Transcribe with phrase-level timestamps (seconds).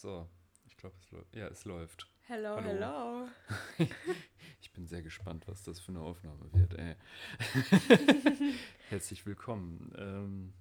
[0.00, 0.26] So,
[0.66, 2.08] ich glaube, es, ja, es läuft.
[2.22, 3.28] Hello, Hallo.
[3.76, 3.88] hello.
[4.62, 6.72] Ich bin sehr gespannt, was das für eine Aufnahme wird.
[6.72, 6.96] Ey.
[8.88, 9.92] Herzlich willkommen.
[9.98, 10.54] Ähm,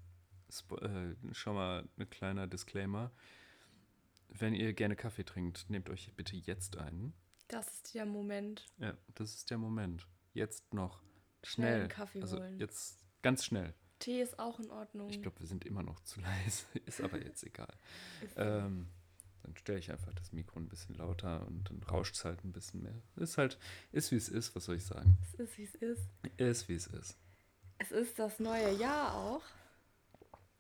[0.81, 3.11] äh, schon mal ein kleiner Disclaimer.
[4.27, 7.13] Wenn ihr gerne Kaffee trinkt, nehmt euch bitte jetzt einen.
[7.47, 8.65] Das ist der Moment.
[8.77, 10.05] Ja, das ist der Moment.
[10.33, 11.01] Jetzt noch.
[11.43, 11.79] Schnell Schnell.
[11.79, 12.59] einen Kaffee also holen.
[12.59, 13.73] jetzt ganz schnell.
[13.99, 15.09] Tee ist auch in Ordnung.
[15.09, 16.65] Ich glaube, wir sind immer noch zu leise.
[16.85, 17.73] Ist aber jetzt egal.
[18.35, 18.89] Ähm,
[19.43, 22.51] dann stelle ich einfach das Mikro ein bisschen lauter und dann rauscht es halt ein
[22.51, 22.95] bisschen mehr.
[23.15, 23.57] Ist halt,
[23.91, 25.17] ist wie es ist, was soll ich sagen?
[25.33, 26.01] es ist, wie es ist.
[26.37, 27.17] Ist wie es ist.
[27.77, 29.41] Es ist das neue Jahr auch.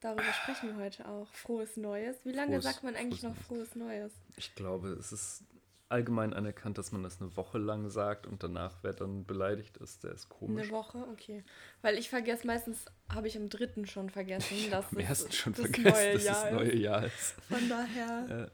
[0.01, 1.27] Darüber sprechen wir heute auch.
[1.33, 2.15] Frohes Neues.
[2.23, 4.13] Wie lange Frohes- sagt man eigentlich frohes noch frohes Neues?
[4.37, 5.43] Ich glaube, es ist
[5.89, 10.03] allgemein anerkannt, dass man das eine Woche lang sagt und danach, wer dann beleidigt ist,
[10.03, 10.67] der ist komisch.
[10.67, 10.99] Eine Woche?
[11.11, 11.43] Okay.
[11.81, 15.53] Weil ich vergesse meistens, habe ich am dritten schon vergessen, dass Am es ersten schon
[15.53, 17.13] das vergessen, neue dass Jahr das neue Jahr ist.
[17.15, 17.33] ist.
[17.49, 18.51] Von daher Äh,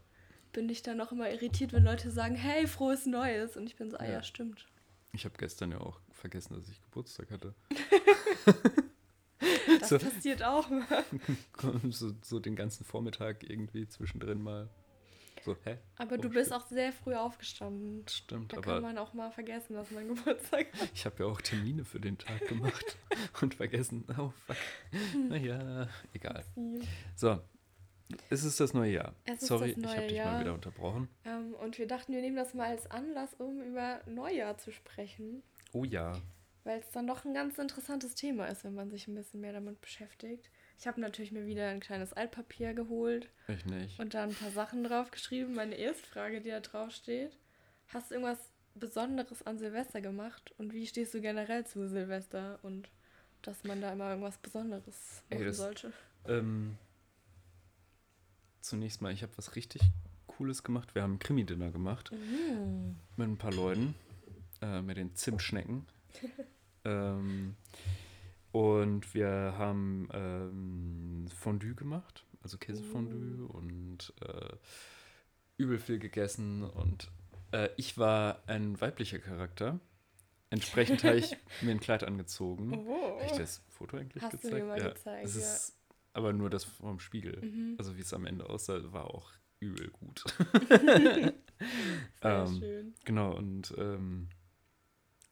[0.56, 3.58] bin ich dann auch immer irritiert, wenn Leute sagen, hey, frohes Neues.
[3.58, 4.24] Und ich bin so, ah ja, Ja.
[4.24, 4.66] stimmt.
[5.14, 7.54] ich habe gestern ja auch vergessen, dass ich Geburtstag hatte.
[9.80, 9.98] Das So.
[10.00, 11.04] passiert auch mal.
[11.92, 14.70] so, so den ganzen Vormittag irgendwie zwischendrin mal.
[15.44, 15.78] So, hä?
[15.98, 16.62] Aber du Oh, bist stimmt.
[16.64, 18.08] auch sehr früh aufgestanden.
[18.08, 20.90] Stimmt, Da aber kann man auch mal vergessen, dass man Geburtstag hat.
[20.94, 22.98] Ich habe ja auch Termine für den Tag gemacht
[23.42, 24.06] und vergessen.
[24.18, 24.56] Oh, fuck.
[25.30, 26.44] Naja, egal.
[27.16, 27.40] So,
[28.30, 29.14] es ist das neue Jahr.
[29.26, 31.10] Es ist Sorry, das ich habe neue dich mal wieder unterbrochen.
[31.26, 35.44] Ähm, und wir dachten, wir nehmen das mal als Anlass, um über Neujahr zu sprechen.
[35.74, 36.22] Oh ja.
[36.64, 39.54] Weil es dann doch ein ganz interessantes Thema ist, wenn man sich ein bisschen mehr
[39.54, 40.50] damit beschäftigt.
[40.80, 44.00] Ich habe natürlich mir wieder ein kleines Altpapier geholt Ich nicht.
[44.00, 45.54] und da ein paar Sachen draufgeschrieben.
[45.54, 47.38] Meine erste Frage, die da drauf steht.
[47.88, 50.54] Hast du irgendwas Besonderes an Silvester gemacht?
[50.58, 52.60] Und wie stehst du generell zu Silvester?
[52.64, 52.90] Und
[53.44, 55.94] dass man da immer irgendwas Besonderes Ey, machen das- sollte?
[56.28, 56.78] Ähm,
[58.66, 59.82] zunächst mal, ich habe was richtig
[60.28, 60.96] Cooles gemacht.
[60.96, 62.96] Wir haben ein Krimi-Dinner gemacht Mhm.
[63.16, 63.96] mit ein paar Leuten.
[64.62, 65.86] Äh, mit den Zimtschnecken.
[66.86, 67.56] ähm,
[68.52, 74.56] und wir haben ähm, Fondue gemacht, also Käsefondue und äh,
[75.58, 76.64] übel viel gegessen.
[76.64, 77.12] Und
[77.52, 79.80] äh, ich war ein weiblicher Charakter.
[80.50, 82.74] Entsprechend habe ich mir ein Kleid angezogen.
[82.88, 83.20] Oh.
[83.20, 84.54] Habe ich das Foto eigentlich Hast du gezeigt?
[84.56, 84.90] mir mal ja.
[84.90, 85.42] gezeigt, Es ja.
[85.42, 85.74] ist
[86.16, 87.42] aber nur das vom Spiegel.
[87.42, 87.76] Mhm.
[87.78, 90.24] Also wie es am Ende aussah, war auch übel gut.
[90.70, 91.34] Sehr
[92.22, 92.94] Ähm, schön.
[93.04, 94.30] Genau, und ähm,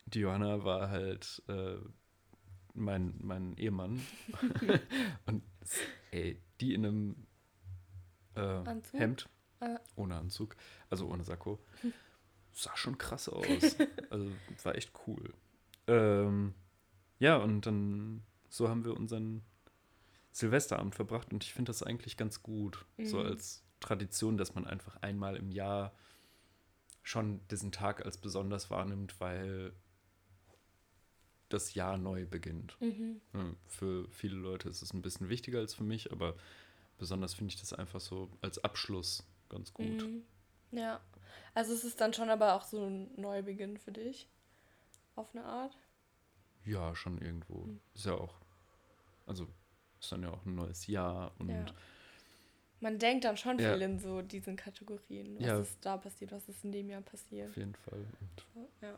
[0.06, 1.78] die Johanna war halt äh,
[2.74, 4.02] mein, mein Ehemann.
[5.26, 5.44] und
[6.12, 7.28] ey, die in einem
[8.36, 8.64] äh?
[8.92, 9.30] Hemd,
[9.60, 9.80] Ah.
[9.96, 10.58] ohne Anzug,
[10.90, 11.64] also ohne Sakko,
[12.52, 13.78] sah schon krass aus.
[14.10, 14.30] also
[14.64, 15.34] war echt cool.
[15.88, 16.54] Ähm,
[17.20, 19.42] ja, und dann so haben wir unseren
[20.34, 22.86] Silvesterabend verbracht und ich finde das eigentlich ganz gut.
[23.02, 23.26] So Mhm.
[23.28, 25.94] als Tradition, dass man einfach einmal im Jahr
[27.04, 29.74] schon diesen Tag als besonders wahrnimmt, weil
[31.50, 32.78] das Jahr neu beginnt.
[32.82, 33.22] Mhm.
[33.68, 36.36] Für viele Leute ist es ein bisschen wichtiger als für mich, aber
[36.98, 39.86] besonders finde ich das einfach so als Abschluss ganz gut.
[40.04, 40.24] Mhm.
[40.72, 41.00] Ja.
[41.54, 44.28] Also es ist dann schon aber auch so ein Neubeginn für dich.
[45.16, 45.78] Auf eine Art.
[46.66, 47.66] Ja, schon irgendwo.
[47.66, 47.80] Mhm.
[47.94, 48.34] Ist ja auch,
[49.28, 49.48] also
[50.04, 51.66] ist dann ja auch ein neues Jahr und Ja.
[52.82, 53.72] Man denkt dann schon Ja.
[53.74, 55.38] viel in so diesen Kategorien.
[55.38, 55.60] Was Ja.
[55.60, 57.50] ist da passiert, was ist in dem Jahr passiert.
[57.50, 58.06] auf jeden Fall.
[58.56, 58.98] Und Ja.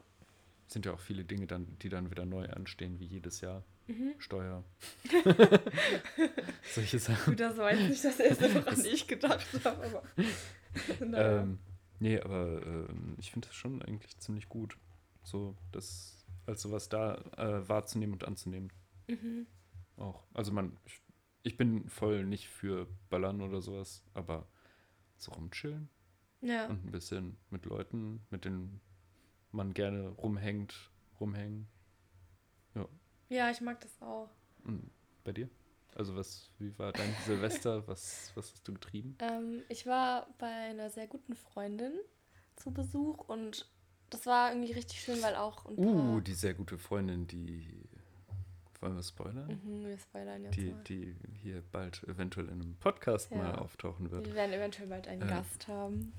[0.68, 3.64] sind ja auch viele Dinge dann, die dann wieder neu anstehen, wie jedes Jahr.
[3.88, 4.16] Mhm.
[4.18, 4.64] Steuer.
[6.74, 7.26] Solche Sachen.
[7.34, 10.04] Gut, das war jetzt nicht das erste, woran Das- ich gedacht habe, aber.
[11.06, 11.42] naja.
[11.44, 11.60] Ähm,
[12.00, 14.78] nee, aber ähm, ich finde das schon eigentlich ziemlich gut,
[15.24, 18.72] so das als sowas da äh, wahrzunehmen und anzunehmen.
[19.08, 19.46] mhm.
[19.98, 20.24] Auch.
[20.34, 21.02] Also man, ich,
[21.44, 24.48] ich bin voll nicht für Ballern oder sowas, aber
[25.18, 25.90] so rumchillen
[26.42, 26.68] Ja.
[26.68, 28.82] und ein bisschen mit Leuten, mit denen
[29.52, 31.68] man gerne rumhängt, rumhängen.
[33.30, 34.30] ja, ich mag das auch.
[34.66, 34.92] Und
[35.24, 35.50] bei dir?
[35.96, 37.88] Also was, wie war dein Silvester?
[37.88, 39.18] Was, was hast du getrieben?
[39.20, 41.94] Ähm, ich war bei einer sehr guten Freundin
[42.58, 43.70] zu Besuch und
[44.10, 45.86] das war irgendwie richtig schön, weil auch ein paar.
[45.86, 47.85] Uh, die sehr gute Freundin, die
[48.86, 49.60] wollen wir spoilern?
[49.64, 50.84] Mhm, wir spoilern jetzt die, mal.
[50.84, 53.38] die hier bald eventuell in einem Podcast Ja.
[53.38, 54.26] mal auftauchen wird.
[54.28, 55.28] Wir werden eventuell bald einen Äh.
[55.28, 56.14] Gast haben.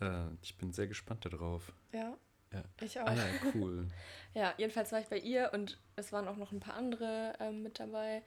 [0.00, 1.72] Äh, ich bin sehr gespannt darauf.
[1.92, 2.16] Ja.
[2.52, 2.64] Ja.
[2.80, 3.06] Ich auch.
[3.06, 3.24] Ah ja,
[3.54, 3.86] cool.
[4.34, 7.62] Ja, jedenfalls war ich bei ihr und es waren auch noch ein paar andere ähm,
[7.62, 8.22] mit dabei,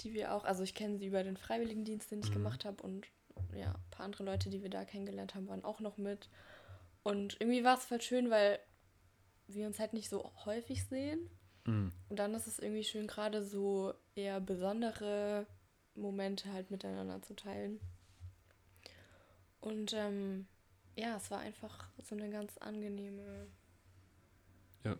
[0.00, 2.34] die wir auch, also ich kenne sie über den Freiwilligendienst, den ich Mhm.
[2.34, 3.06] gemacht habe und
[3.54, 6.28] ja, ein paar andere Leute, die wir da kennengelernt haben, waren auch noch mit.
[7.04, 8.58] Und irgendwie war es voll schön, weil
[9.46, 11.30] wir uns halt nicht so häufig sehen.
[11.68, 11.92] Mhm.
[12.08, 15.46] Und dann ist es irgendwie schön, gerade so eher besondere
[15.94, 17.80] Momente halt miteinander zu teilen.
[19.60, 20.46] Und ähm,
[20.96, 23.48] ja, es war einfach so eine ganz angenehme
[24.84, 24.96] Ja.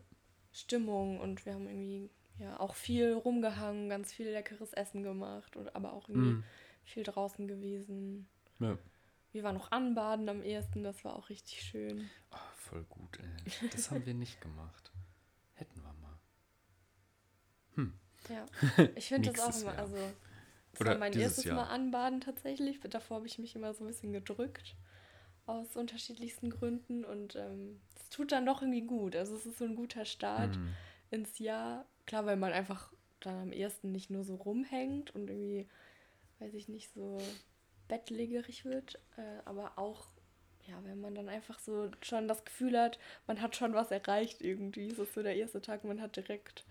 [0.53, 5.75] Stimmung und wir haben irgendwie ja auch viel rumgehangen, ganz viel leckeres Essen gemacht und
[5.75, 6.45] aber auch irgendwie Mhm.
[6.85, 8.29] viel draußen gewesen.
[8.59, 8.77] Ja.
[9.33, 12.09] Wir waren noch anbaden am ersten, das war auch richtig schön.
[12.33, 13.69] Oh, voll gut, ey.
[13.71, 14.91] Das haben wir nicht gemacht.
[15.55, 16.19] Hätten wir mal.
[18.29, 18.45] Ja,
[18.97, 19.79] ich finde das auch immer, Jahr.
[19.79, 20.13] also
[20.73, 21.57] das Oder war mein erstes Jahr.
[21.57, 22.81] Mal anbaden tatsächlich.
[22.81, 24.77] Davor habe ich mich immer so ein bisschen gedrückt
[25.47, 29.17] aus unterschiedlichsten Gründen und ähm, es tut dann doch irgendwie gut.
[29.17, 30.75] Also es ist so ein guter Start Mhm.
[31.11, 31.87] ins Jahr.
[32.07, 35.67] Klar, weil man einfach dann am ersten nicht nur so rumhängt und irgendwie,
[36.39, 37.19] weiß ich nicht, so
[37.89, 40.07] bettlägerig wird, äh, aber auch,
[40.67, 44.43] ja, wenn man dann einfach so schon das Gefühl hat, man hat schon was erreicht
[44.43, 44.89] irgendwie.
[44.89, 46.65] Es ist so der erste Tag, man hat direkt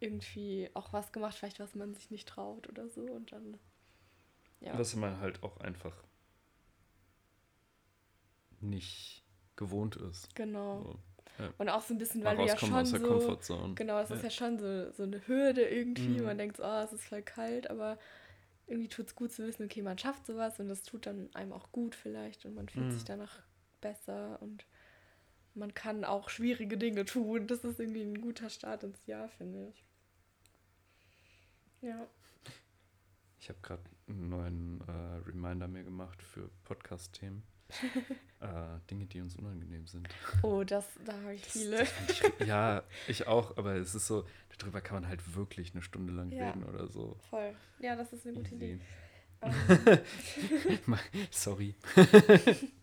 [0.00, 3.58] irgendwie auch was gemacht, vielleicht was man sich nicht traut oder so und dann,
[4.60, 4.78] ja.
[4.78, 5.94] Was man halt auch einfach
[8.60, 9.24] nicht
[9.56, 10.34] gewohnt ist.
[10.34, 10.82] Genau.
[10.82, 10.98] So.
[11.58, 13.74] Und auch so ein bisschen, weil du ja schon so.
[13.76, 14.24] Genau, es ist Ja.
[14.24, 16.18] ja schon so, so eine Hürde irgendwie.
[16.18, 16.24] Mhm.
[16.24, 17.98] Man denkt so, oh, es ist voll kalt, aber
[18.66, 21.52] irgendwie tut es gut zu wissen, okay, man schafft sowas und das tut dann einem
[21.52, 22.90] auch gut vielleicht und man fühlt Mhm.
[22.92, 23.40] sich danach
[23.80, 24.66] besser und
[25.54, 27.46] man kann auch schwierige Dinge tun.
[27.46, 29.84] Das ist irgendwie ein guter Start ins Jahr, finde ich.
[31.80, 32.06] Ja.
[33.40, 37.42] Ich habe gerade einen neuen äh, Reminder mir gemacht für Podcast-Themen.
[38.40, 38.46] äh,
[38.90, 40.08] Dinge, die uns unangenehm sind.
[40.42, 41.78] Oh, das, da habe ich Das- viele.
[41.78, 44.24] das ich, ja, ich auch, aber es ist so,
[44.58, 46.48] darüber kann man halt wirklich eine Stunde lang Ja.
[46.50, 47.16] reden oder so.
[47.28, 47.54] Voll.
[47.78, 48.64] Ja, das ist eine gute Easy.
[48.74, 48.80] Idee.
[50.86, 50.98] Ähm,
[51.30, 51.74] Sorry.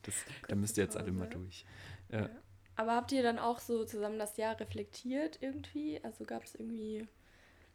[0.03, 0.15] das,
[0.47, 1.65] da müsst ihr jetzt alle mal durch.
[2.09, 2.29] Ja.
[2.77, 5.99] aber habt ihr dann auch so zusammen das Jahr reflektiert irgendwie?
[6.03, 7.07] Also gab es irgendwie.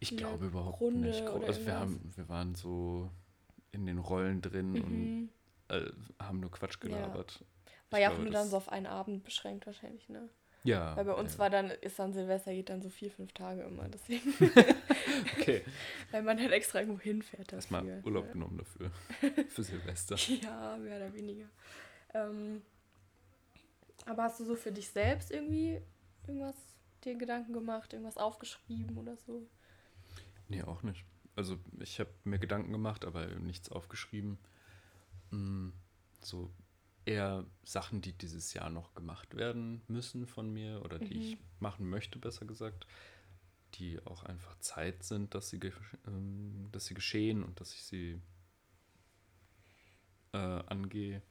[0.01, 1.23] Ich glaube überhaupt Runde nicht.
[1.23, 3.11] Also wir, haben, wir waren so
[3.73, 5.29] in den Rollen drin und Mhm.
[5.69, 7.45] äh, haben nur Quatsch gelabert.
[7.91, 10.29] War Ich ja auch nur dann so auf einen Abend beschränkt wahrscheinlich, ne?
[10.65, 10.95] Ja.
[10.97, 11.39] Weil bei uns ja.
[11.39, 13.89] war dann, ist dann Silvester, geht dann so vier, fünf Tage immer.
[13.89, 14.35] Deswegen,
[15.39, 15.63] Okay,
[16.11, 18.07] weil man halt extra irgendwo hinfährt erstmal dafür.
[18.07, 18.33] Urlaub ja.
[18.33, 18.91] genommen dafür.
[19.49, 20.17] Für Silvester.
[20.17, 21.47] Ja, mehr oder weniger.
[22.15, 22.63] Ähm,
[24.07, 25.81] aber hast du so für dich selbst irgendwie
[26.27, 26.57] irgendwas
[27.05, 29.47] dir Gedanken gemacht, irgendwas aufgeschrieben oder so?
[30.51, 31.05] Nee, auch nicht.
[31.37, 34.39] Also ich habe mir Gedanken gemacht, aber nichts aufgeschrieben.
[35.31, 35.71] Mm,
[36.23, 36.53] So
[37.07, 41.39] eher Sachen, die dieses Jahr noch gemacht werden müssen von mir oder die ich Mhm.
[41.61, 42.87] machen möchte, besser gesagt,
[43.77, 45.61] die auch einfach Zeit sind, dass sie,
[46.07, 48.21] ähm, dass sie geschehen und dass ich sie
[50.33, 51.23] äh, angehe.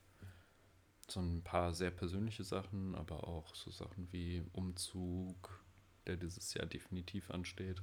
[1.09, 5.63] So ein paar sehr persönliche Sachen, aber auch so Sachen wie Umzug,
[6.07, 7.81] der dieses Jahr definitiv ansteht.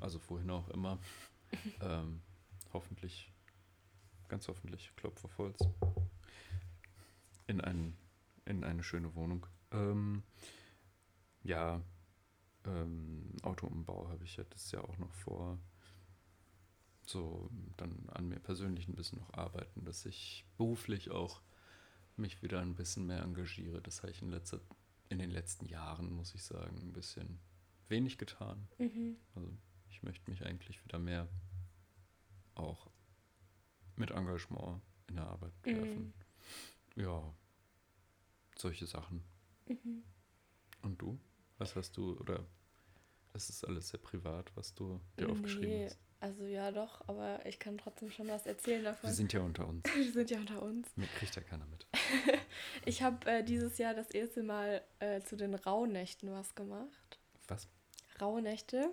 [0.00, 0.98] Also wohin auch immer.
[1.80, 2.20] ähm,
[2.72, 3.32] hoffentlich,
[4.28, 5.58] ganz hoffentlich, Klopf auf Holz.
[7.46, 7.96] In, ein,
[8.44, 9.46] in eine schöne Wohnung.
[9.70, 10.22] Ähm,
[11.42, 11.80] ja,
[12.64, 15.58] ähm, Autoumbau habe ich ja das Jahr auch noch vor.
[17.06, 21.40] So, dann an mir persönlich ein bisschen noch arbeiten, dass ich beruflich auch
[22.16, 23.80] mich wieder ein bisschen mehr engagiere.
[23.80, 24.60] Das habe ich in, letzter,
[25.08, 27.38] in den letzten Jahren, muss ich sagen, ein bisschen
[27.88, 28.68] wenig getan.
[28.78, 29.16] Mhm.
[29.34, 29.48] Also
[29.88, 31.28] ich möchte mich eigentlich wieder mehr
[32.54, 32.90] auch
[33.96, 36.12] mit Engagement in der Arbeit werfen.
[36.96, 37.34] Ja,
[38.56, 39.22] solche Sachen.
[39.66, 40.02] Mhm.
[40.82, 41.18] Und du?
[41.58, 42.46] Was hast du, oder
[43.32, 45.98] es ist alles sehr privat, was du dir aufgeschrieben Nee, hast?
[46.20, 49.10] Also ja doch, aber ich kann trotzdem schon was erzählen davon.
[49.10, 49.84] Wir sind ja unter uns.
[49.94, 50.88] Wir sind ja unter uns.
[50.96, 51.86] Mir kriegt ja keiner mit.
[52.86, 57.18] Ich habe äh, dieses Jahr das erste Mal äh, zu den Rauhnächten was gemacht.
[57.48, 57.68] Was?
[58.20, 58.90] Rauhnächte.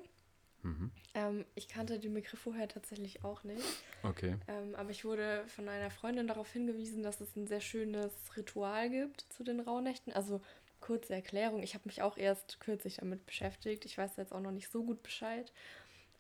[0.63, 0.91] Mhm.
[1.13, 3.63] Ähm, ich kannte den Begriff vorher tatsächlich auch nicht.
[4.01, 4.37] Okay.
[4.47, 8.89] Ähm, aber ich wurde von einer Freundin darauf hingewiesen, dass es ein sehr schönes Ritual
[8.89, 10.13] gibt zu den Rauhnächten.
[10.13, 10.41] Also
[10.79, 13.85] kurze Erklärung, ich habe mich auch erst kürzlich damit beschäftigt.
[13.85, 15.51] Ich weiß jetzt auch noch nicht so gut Bescheid.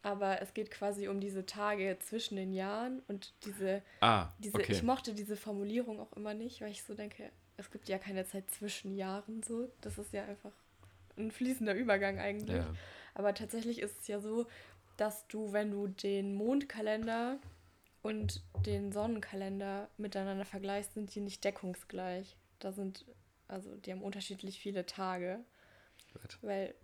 [0.03, 4.71] Aber es geht quasi um diese Tage zwischen den Jahren und diese, Ah, diese okay.
[4.73, 8.25] ich mochte diese Formulierung auch immer nicht, weil ich so denke, es gibt ja keine
[8.27, 9.71] Zeit zwischen Jahren so.
[9.81, 10.51] Das ist ja einfach
[11.17, 12.57] ein fließender Übergang eigentlich.
[12.57, 12.75] ja.
[13.15, 14.45] Aber tatsächlich ist es ja so,
[14.97, 17.39] dass du, wenn du den Mondkalender
[18.01, 22.35] und den Sonnenkalender miteinander vergleichst, sind die nicht deckungsgleich.
[22.59, 23.05] Da sind,
[23.47, 25.39] also die haben unterschiedlich viele Tage.
[26.13, 26.37] Gut.
[26.41, 26.75] Weil,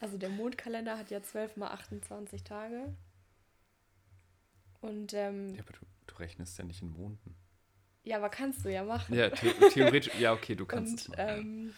[0.00, 2.94] also der Mondkalender hat ja 12 mal 28 Tage.
[4.80, 7.34] Und, ähm, Ja, aber du, du rechnest ja nicht in Monden.
[8.04, 9.14] ja, aber kannst du ja machen.
[9.14, 11.38] Ja, the theoretisch, ja, okay, du kannst Und es machen.
[11.40, 11.74] ähm,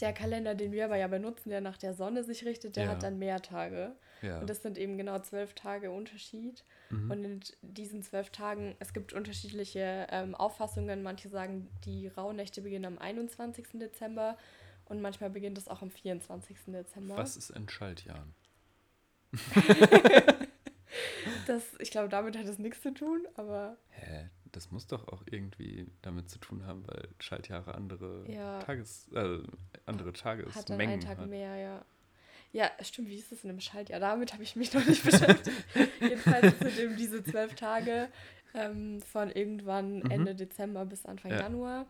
[0.00, 2.90] der Kalender, den wir aber ja benutzen, der nach der Sonne sich richtet, der Ja.
[2.90, 3.96] hat dann mehr Tage.
[4.22, 4.40] Ja.
[4.40, 6.64] Und das sind eben genau zwölf Tage Unterschied.
[6.90, 7.10] Mhm.
[7.10, 11.02] Und in diesen zwölf Tagen, es gibt unterschiedliche ähm, Auffassungen.
[11.02, 13.66] Manche sagen, die Rauhnächte beginnen am 21.
[13.74, 14.36] Dezember
[14.88, 16.56] und manchmal beginnt es auch am 24.
[16.68, 17.16] Dezember.
[17.16, 18.34] Was ist in Schaltjahren?
[21.46, 24.28] Das, ich glaube, damit hat es nichts zu tun, aber Hä?
[24.52, 28.58] Das muss doch auch irgendwie damit zu tun haben, weil Schaltjahre andere Ja.
[28.60, 29.40] Tages, äh,
[29.84, 31.28] andere hat dann Tagesmengen einen Tag hat.
[31.28, 31.84] mehr, ja.
[32.52, 34.00] Ja, stimmt, wie ist das in einem Schaltjahr?
[34.00, 35.62] Damit habe ich mich noch nicht beschäftigt.
[36.00, 38.08] Jedenfalls sind eben diese zwölf Tage
[38.54, 40.10] ähm, von irgendwann Mhm.
[40.10, 41.40] Ende Dezember bis Anfang Ja.
[41.40, 41.86] Januar.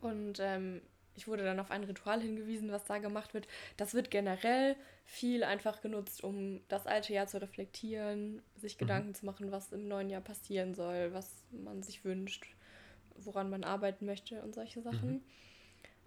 [0.00, 0.80] Und ähm,
[1.16, 3.48] ich wurde dann auf ein Ritual hingewiesen, was da gemacht wird.
[3.76, 8.78] Das wird generell viel einfach genutzt, um das alte Jahr zu reflektieren, sich Mhm.
[8.78, 12.46] Gedanken zu machen, was im neuen Jahr passieren soll, was man sich wünscht,
[13.16, 15.12] woran man arbeiten möchte und solche Sachen.
[15.14, 15.22] Mhm.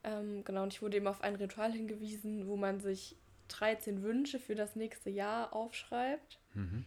[0.03, 3.15] Ähm, genau, und ich wurde eben auf ein Ritual hingewiesen, wo man sich
[3.49, 6.85] 13 Wünsche für das nächste Jahr aufschreibt Mhm.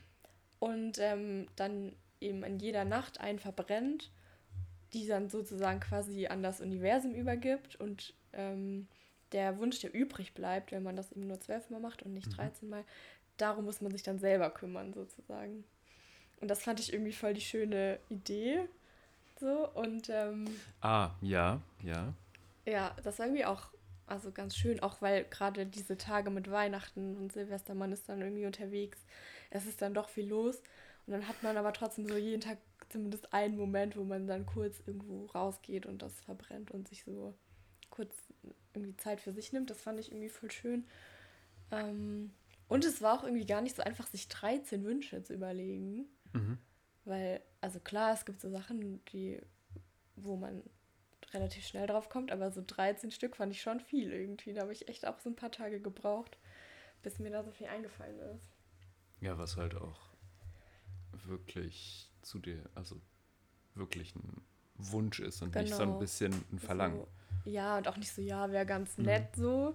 [0.60, 4.10] und ähm, dann eben in jeder Nacht einen verbrennt,
[4.94, 8.88] die dann sozusagen quasi an das Universum übergibt und ähm,
[9.32, 12.36] der Wunsch, der übrig bleibt, wenn man das eben nur zwölfmal macht und nicht Mhm.
[12.36, 12.84] 13 Mal,
[13.38, 15.64] darum muss man sich dann selber kümmern sozusagen.
[16.40, 18.68] Und das fand ich irgendwie voll die schöne Idee.
[19.40, 22.12] So, und ähm, Ah, ja, ja.
[22.66, 23.68] ja, das war irgendwie auch
[24.06, 28.20] also ganz schön, auch weil gerade diese Tage mit Weihnachten und Silvester, man ist dann
[28.20, 28.98] irgendwie unterwegs,
[29.50, 30.58] es ist dann doch viel los
[31.06, 32.58] und dann hat man aber trotzdem so jeden Tag
[32.92, 37.34] zumindest einen Moment, wo man dann kurz irgendwo rausgeht und das verbrennt und sich so
[37.90, 38.14] kurz
[38.74, 39.70] irgendwie Zeit für sich nimmt.
[39.70, 40.86] Das fand ich irgendwie voll schön.
[41.70, 42.32] Ähm,
[42.68, 46.06] und es war auch irgendwie gar nicht so einfach, sich 13 Wünsche zu überlegen.
[46.32, 46.58] Mhm.
[47.04, 49.40] Weil, also klar, es gibt so Sachen, die,
[50.16, 50.62] wo man
[51.32, 54.52] relativ schnell drauf kommt, aber so 13 Stück fand ich schon viel irgendwie.
[54.52, 56.38] Da habe ich echt auch so ein paar Tage gebraucht,
[57.02, 58.50] bis mir da so viel eingefallen ist.
[59.20, 60.00] Ja, was halt auch
[61.24, 63.00] wirklich zu dir, also
[63.74, 64.42] wirklich ein
[64.76, 65.98] Wunsch ist und nicht so ein Genau.
[66.00, 67.06] bisschen ein Verlangen.
[67.44, 69.04] So, ja, und auch nicht so, ja, wäre ganz Mhm.
[69.04, 69.74] nett so.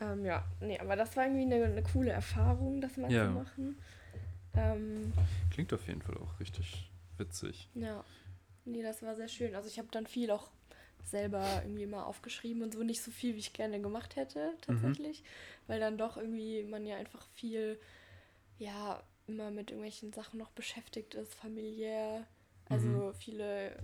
[0.00, 3.26] Ähm, ja, nee, aber das war irgendwie eine, eine coole Erfahrung, das mal Ja.
[3.26, 3.76] zu machen.
[4.54, 5.12] Ähm,
[5.50, 7.68] Klingt auf jeden Fall auch richtig witzig.
[7.74, 8.04] Ja,
[8.64, 9.54] nee, das war sehr schön.
[9.54, 10.50] Also ich habe dann viel auch
[11.04, 15.22] selber irgendwie mal aufgeschrieben und so nicht so viel, wie ich gerne gemacht hätte, tatsächlich.
[15.66, 17.78] Weil dann doch irgendwie man ja einfach viel,
[18.58, 22.26] ja, immer mit irgendwelchen Sachen noch beschäftigt ist, familiär.
[22.68, 23.14] Also Mhm.
[23.18, 23.76] viele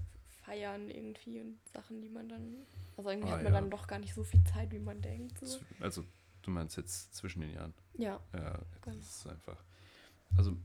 [0.44, 2.66] Feiern irgendwie und Sachen, die man dann.
[2.96, 3.60] Also irgendwie Ah, hat man ja.
[3.60, 5.38] dann doch gar nicht so viel Zeit, wie man denkt.
[5.38, 5.58] So.
[5.80, 6.04] Also,
[6.42, 7.74] du meinst jetzt zwischen den Jahren.
[7.98, 8.96] Ja, Ja, das Genau.
[8.96, 9.64] ist einfach.
[10.36, 10.56] Also,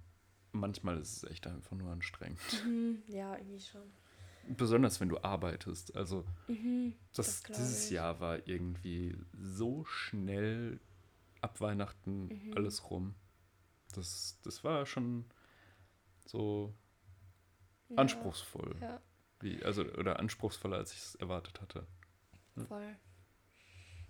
[0.52, 2.40] manchmal ist es echt einfach nur anstrengend.
[2.66, 3.92] mhm, ja, irgendwie schon.
[4.48, 5.96] Besonders wenn du arbeitest.
[5.96, 7.96] Also, Mhm, das, Das dieses ich.
[7.96, 10.80] Jahr war irgendwie so schnell
[11.42, 12.56] ab Weihnachten Mhm.
[12.56, 13.16] alles rum.
[13.98, 15.26] Das, das war schon
[16.26, 16.74] so
[17.90, 18.76] ja, anspruchsvoll.
[18.82, 19.02] Ja,
[19.40, 21.88] Wie, also, oder anspruchsvoller, als ich es erwartet hatte.
[22.56, 22.66] Ja.
[22.66, 22.96] Voll.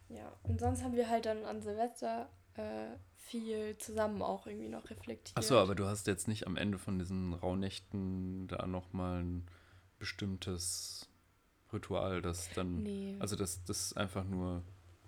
[0.09, 4.89] Ja, und sonst haben wir halt dann an Silvester äh, viel zusammen auch irgendwie noch
[4.89, 5.37] reflektiert.
[5.37, 9.47] Achso, aber du hast jetzt nicht am Ende von diesen Rauhnächten da nochmal ein
[9.97, 11.09] bestimmtes
[11.71, 12.83] Ritual, das dann.
[12.83, 13.15] Nee.
[13.19, 14.63] Also das, das ist einfach nur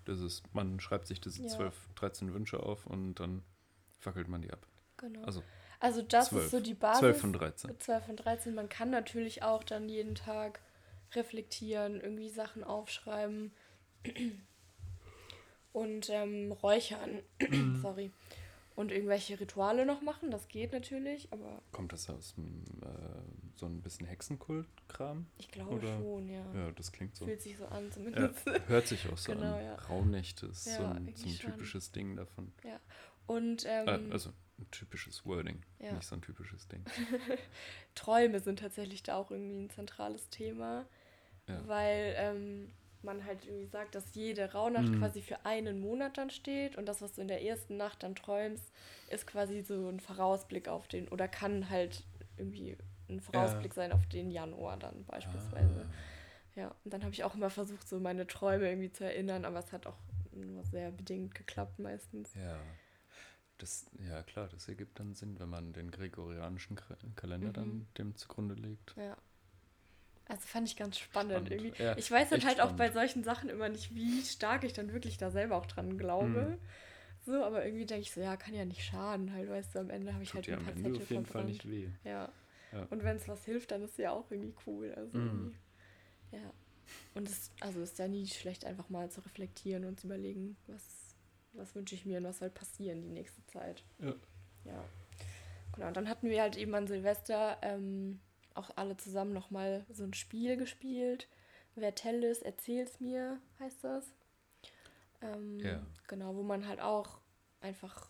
[0.06, 1.48] dieses, man schreibt sich diese Ja.
[1.48, 3.42] 12, 13 Wünsche auf und dann
[3.98, 4.66] fackelt man die ab.
[4.96, 5.22] genau.
[5.24, 5.42] Also
[5.80, 6.44] Also das 12.
[6.44, 7.00] ist so die Basis.
[7.00, 7.80] 12 von 13.
[7.80, 8.54] 12 von 13.
[8.54, 10.60] Man kann natürlich auch dann jeden Tag
[11.14, 13.52] reflektieren, irgendwie Sachen aufschreiben
[15.72, 17.22] und ähm, räuchern.
[17.82, 18.10] Sorry.
[18.74, 22.88] Und irgendwelche Rituale noch machen, das geht natürlich, aber Kommt das aus dem, äh,
[23.56, 25.26] so ein bisschen Hexenkult-Kram?
[25.38, 26.44] ich glaube Oder- schon, ja.
[26.54, 27.24] Ja, das klingt so.
[27.24, 28.44] Fühlt sich so an Ja, zumindest.
[28.68, 29.64] hört sich auch so Genau, an.
[29.64, 29.74] ja.
[29.76, 32.52] Rauhnächte ist so Ja, ein, so ein typisches Ding davon.
[33.26, 35.92] Und ähm, Äh, also ein typisches Wording, Ja.
[35.92, 36.84] nicht so ein typisches Ding.
[37.94, 40.86] Träume sind tatsächlich da auch irgendwie ein zentrales Thema,
[41.48, 41.66] Ja.
[41.66, 44.98] weil ähm, man halt irgendwie sagt, dass jede Rauhnacht Mhm.
[44.98, 48.14] quasi für einen Monat dann steht und das, was du in der ersten Nacht dann
[48.16, 48.72] träumst,
[49.10, 52.02] ist quasi so ein Vorausblick auf den, oder kann halt
[52.36, 52.76] irgendwie
[53.08, 55.86] ein Vorausblick sein auf den Januar dann beispielsweise.
[55.88, 56.58] Ah.
[56.58, 59.58] Ja, und dann habe ich auch immer versucht, so meine Träume irgendwie zu erinnern, aber
[59.58, 59.98] es hat auch
[60.32, 62.34] nur sehr bedingt geklappt meistens.
[62.34, 62.58] Ja.
[63.58, 66.78] Das, ja, klar, das ergibt dann Sinn, wenn man den gregorianischen
[67.16, 67.52] Kalender Mhm.
[67.54, 68.94] dann dem zugrunde legt.
[68.96, 69.16] Ja.
[70.28, 71.50] Also fand ich ganz spannend, Spannend.
[71.52, 71.82] irgendwie.
[71.82, 72.94] Ja, ich weiß dann halt auch bei spannend.
[72.94, 76.58] solchen Sachen immer nicht, wie stark ich dann wirklich da selber auch dran glaube.
[76.58, 76.58] Mhm.
[77.24, 79.90] So, aber irgendwie denke ich so, ja, kann ja nicht schaden, halt, weißt du, am
[79.90, 81.88] Ende habe ich Tut halt dir ein am paar Ende auf jeden Fall nicht weh.
[82.04, 82.32] Ja.
[82.72, 82.86] Ja.
[82.90, 84.92] Und wenn es was hilft, dann ist ja auch irgendwie cool.
[84.94, 85.22] Also Mhm.
[85.26, 85.58] irgendwie,
[86.32, 86.52] ja.
[87.14, 91.05] Und es also ist ja nie schlecht, einfach mal zu reflektieren und zu überlegen, was,
[91.56, 93.82] was wünsche ich mir und was soll passieren die nächste Zeit.
[93.98, 94.14] Ja.
[94.64, 94.84] Ja.
[95.74, 98.20] Genau, und dann hatten wir halt eben an Silvester ähm,
[98.54, 101.28] auch alle zusammen nochmal so ein Spiel gespielt.
[101.74, 104.06] Wer Tell ist, erzähl's mir, heißt das.
[105.20, 105.84] Ähm, Ja.
[106.08, 107.20] Genau, wo man halt auch
[107.60, 108.08] einfach,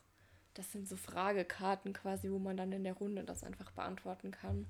[0.55, 4.67] das sind so Fragekarten quasi, wo man dann in der Runde das einfach beantworten kann.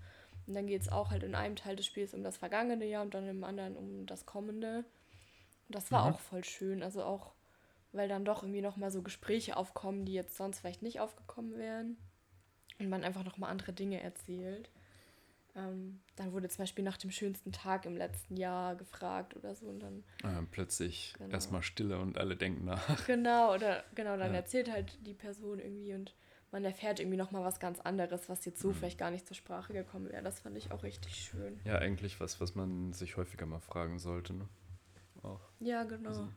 [0.47, 3.02] Und dann geht es auch halt in einem Teil des Spiels um das vergangene Jahr
[3.02, 4.85] und dann im anderen um das kommende.
[5.68, 6.14] Und das war Mhm.
[6.14, 6.83] auch voll schön.
[6.83, 7.35] Also auch,
[7.97, 11.97] weil dann doch irgendwie nochmal so Gespräche aufkommen, die jetzt sonst vielleicht nicht aufgekommen wären.
[12.79, 14.71] Und man einfach nochmal andere Dinge erzählt.
[15.55, 19.67] Ähm, dann wurde zum Beispiel nach dem schönsten Tag im letzten Jahr gefragt oder so.
[19.67, 21.33] Und dann Äh, plötzlich Genau.
[21.33, 22.76] erstmal Stille und alle denken nach.
[23.07, 24.37] Genau, oder genau, dann Ja.
[24.41, 26.15] erzählt halt die Person irgendwie und
[26.53, 28.75] man erfährt irgendwie nochmal was ganz anderes, was jetzt so Mhm.
[28.75, 30.23] vielleicht gar nicht zur Sprache gekommen wäre.
[30.23, 31.59] Das fand ich auch richtig schön.
[31.65, 34.35] Ja, eigentlich was, was man sich häufiger mal fragen sollte.
[34.35, 34.49] Ne?
[35.23, 35.41] Auch.
[35.61, 36.09] Ja, genau.
[36.11, 36.29] Also,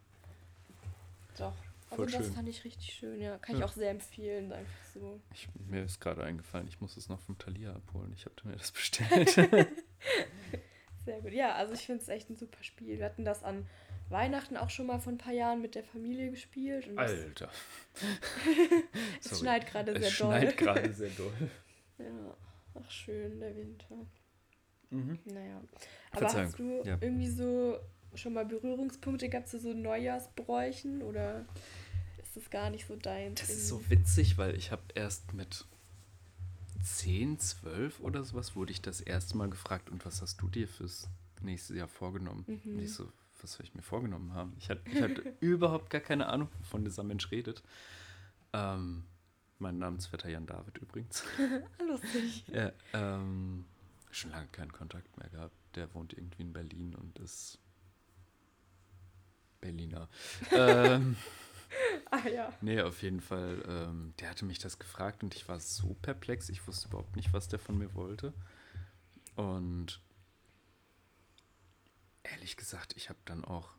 [1.40, 1.56] Doch.
[1.92, 2.34] Also voll das schön.
[2.34, 3.38] fand ich richtig schön, ja.
[3.40, 3.66] Kann ich Ja.
[3.66, 5.20] auch sehr empfehlen, einfach so.
[5.34, 8.14] ich, mir ist gerade eingefallen, ich muss es noch vom Thalia abholen.
[8.16, 9.30] Ich habe mir das bestellt.
[11.06, 11.32] Sehr gut.
[11.32, 13.00] Ja, also ich finde es echt ein super Spiel.
[13.00, 13.66] Wir hatten das an
[14.10, 16.88] Weihnachten auch schon mal vor ein paar Jahren mit der Familie gespielt.
[16.96, 17.50] Das, Alter.
[19.24, 20.54] es schneit gerade Es sehr schneit doll.
[20.56, 21.50] gerade sehr doll.
[21.98, 22.36] Ja,
[22.76, 23.96] ach schön, der Winter.
[24.90, 25.20] Mhm.
[25.26, 25.62] Naja.
[26.12, 26.98] Aber Verzeihung, hast du ja.
[27.02, 27.80] irgendwie so
[28.16, 31.46] schon mal Berührungspunkte gehabt zu so Neujahrsbräuchen oder
[32.22, 33.56] ist das gar nicht so dein Das Ding?
[33.58, 35.66] ist so witzig, weil ich habe erst mit
[36.84, 40.68] 10, 12 oder sowas wurde ich das erste Mal gefragt, und was hast du dir
[40.68, 41.10] fürs
[41.42, 42.46] nächste Jahr vorgenommen?
[42.48, 42.74] Mhm.
[42.76, 43.12] Und ich so,
[43.42, 44.54] was soll ich mir vorgenommen haben?
[44.58, 47.64] Ich hatte, ich hatte überhaupt gar keine Ahnung, wovon dieser Mensch redet.
[48.54, 49.04] Ähm,
[49.60, 51.24] mein Namensvetter Jan David übrigens.
[51.88, 52.46] Lustig.
[52.48, 53.66] ja, ähm,
[54.12, 55.54] schon lange keinen Kontakt mehr gehabt.
[55.76, 57.60] Der wohnt irgendwie in Berlin und ist
[59.62, 60.10] Berliner.
[60.52, 61.16] ähm,
[62.12, 62.52] Ah ja.
[62.62, 63.64] Nee, auf jeden Fall.
[63.68, 66.50] Ähm, der hatte mich das gefragt und ich war so perplex.
[66.50, 68.34] Ich wusste überhaupt nicht, was der von mir wollte.
[69.36, 70.02] Und
[72.24, 73.70] ehrlich gesagt, ich habe dann auch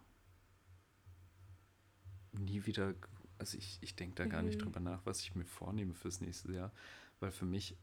[2.32, 2.94] nie wieder,
[3.38, 4.64] also ich, ich denke da gar nicht Mhm.
[4.64, 6.72] drüber nach, was ich mir vornehme fürs nächste Jahr,
[7.18, 7.76] weil für mich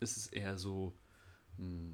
[0.00, 0.96] ist es eher so,
[1.56, 1.92] mh,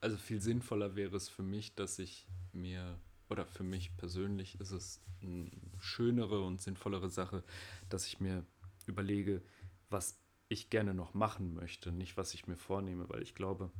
[0.00, 2.98] also viel sinnvoller wäre es für mich, dass ich mir,
[3.32, 7.42] oder für mich persönlich ist es eine schönere und sinnvollere Sache,
[7.88, 8.44] dass ich mir
[8.86, 9.42] überlege,
[9.90, 10.18] was
[10.48, 13.70] ich gerne noch machen möchte, nicht was ich mir vornehme, weil ich glaube,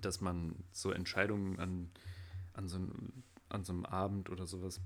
[0.00, 1.90] dass man so Entscheidungen an,
[2.52, 4.80] an, so, einem, an so einem Abend oder sowas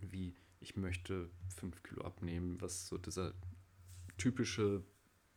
[0.00, 3.34] wie ich möchte fünf Kilo abnehmen, was so dieser
[4.18, 4.82] typische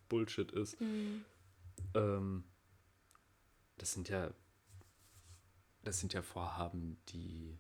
[0.10, 1.26] Bullshit ist, Mhm.
[1.96, 2.44] ähm,
[3.78, 4.32] das sind ja,
[5.84, 7.58] das sind ja Vorhaben, die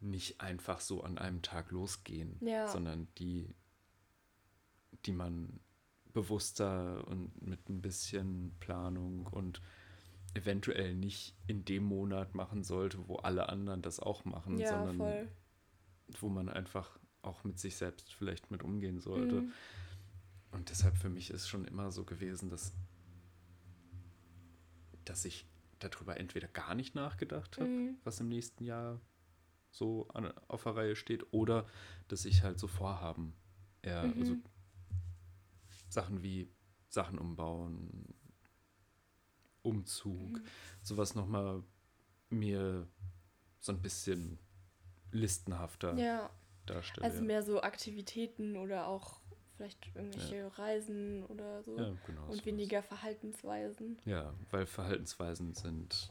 [0.00, 2.68] nicht einfach so an einem Tag losgehen, Ja.
[2.68, 3.54] sondern die,
[5.06, 5.60] die man
[6.12, 9.60] bewusster und mit ein bisschen Planung und
[10.34, 14.96] eventuell nicht in dem Monat machen sollte, wo alle anderen das auch machen, Ja, sondern
[14.96, 15.28] voll.
[16.20, 19.42] wo man einfach auch mit sich selbst vielleicht mit umgehen sollte.
[19.42, 19.52] Mhm.
[20.52, 22.72] Und deshalb für mich ist schon immer so gewesen, dass,
[25.04, 25.46] dass ich
[25.78, 27.96] darüber entweder gar nicht nachgedacht habe, Mhm.
[28.04, 29.00] was im nächsten Jahr
[29.70, 31.66] so an, auf der Reihe steht, oder
[32.08, 33.34] dass ich halt so Vorhaben,
[33.82, 34.18] eher, Mhm.
[34.20, 34.36] also
[35.88, 36.48] Sachen wie
[36.88, 38.14] Sachen umbauen,
[39.62, 40.42] Umzug, Mhm.
[40.82, 41.62] sowas nochmal
[42.30, 42.86] mir
[43.58, 44.38] so ein bisschen
[45.12, 46.30] listenhafter Ja,
[46.66, 47.04] darstelle.
[47.06, 47.24] also ja.
[47.24, 49.20] mehr so Aktivitäten oder auch
[49.56, 51.76] vielleicht irgendwelche Reisen oder so.
[51.76, 52.22] ja, genau.
[52.22, 52.46] Und sowas.
[52.46, 53.98] weniger Verhaltensweisen.
[54.06, 56.10] Ja, weil Verhaltensweisen sind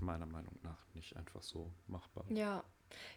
[0.00, 2.24] meiner Meinung nach nicht einfach so machbar.
[2.30, 2.64] Ja.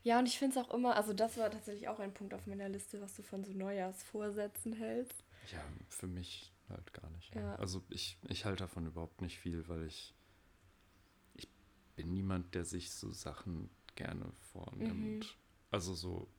[0.04, 2.46] Ja, und ich finde es auch immer, also das war tatsächlich auch ein Punkt auf
[2.46, 5.24] meiner Liste, was du von so Neujahrsvorsätzen hältst.
[5.52, 7.34] Ja, für mich halt gar nicht.
[7.36, 7.56] Ja.
[7.56, 10.14] Also ich, ich halte davon überhaupt nicht viel, weil ich,
[11.36, 11.48] ich
[11.96, 15.26] bin niemand, der sich so Sachen gerne vornimmt.
[15.26, 15.30] Mhm.
[15.72, 16.30] Also so,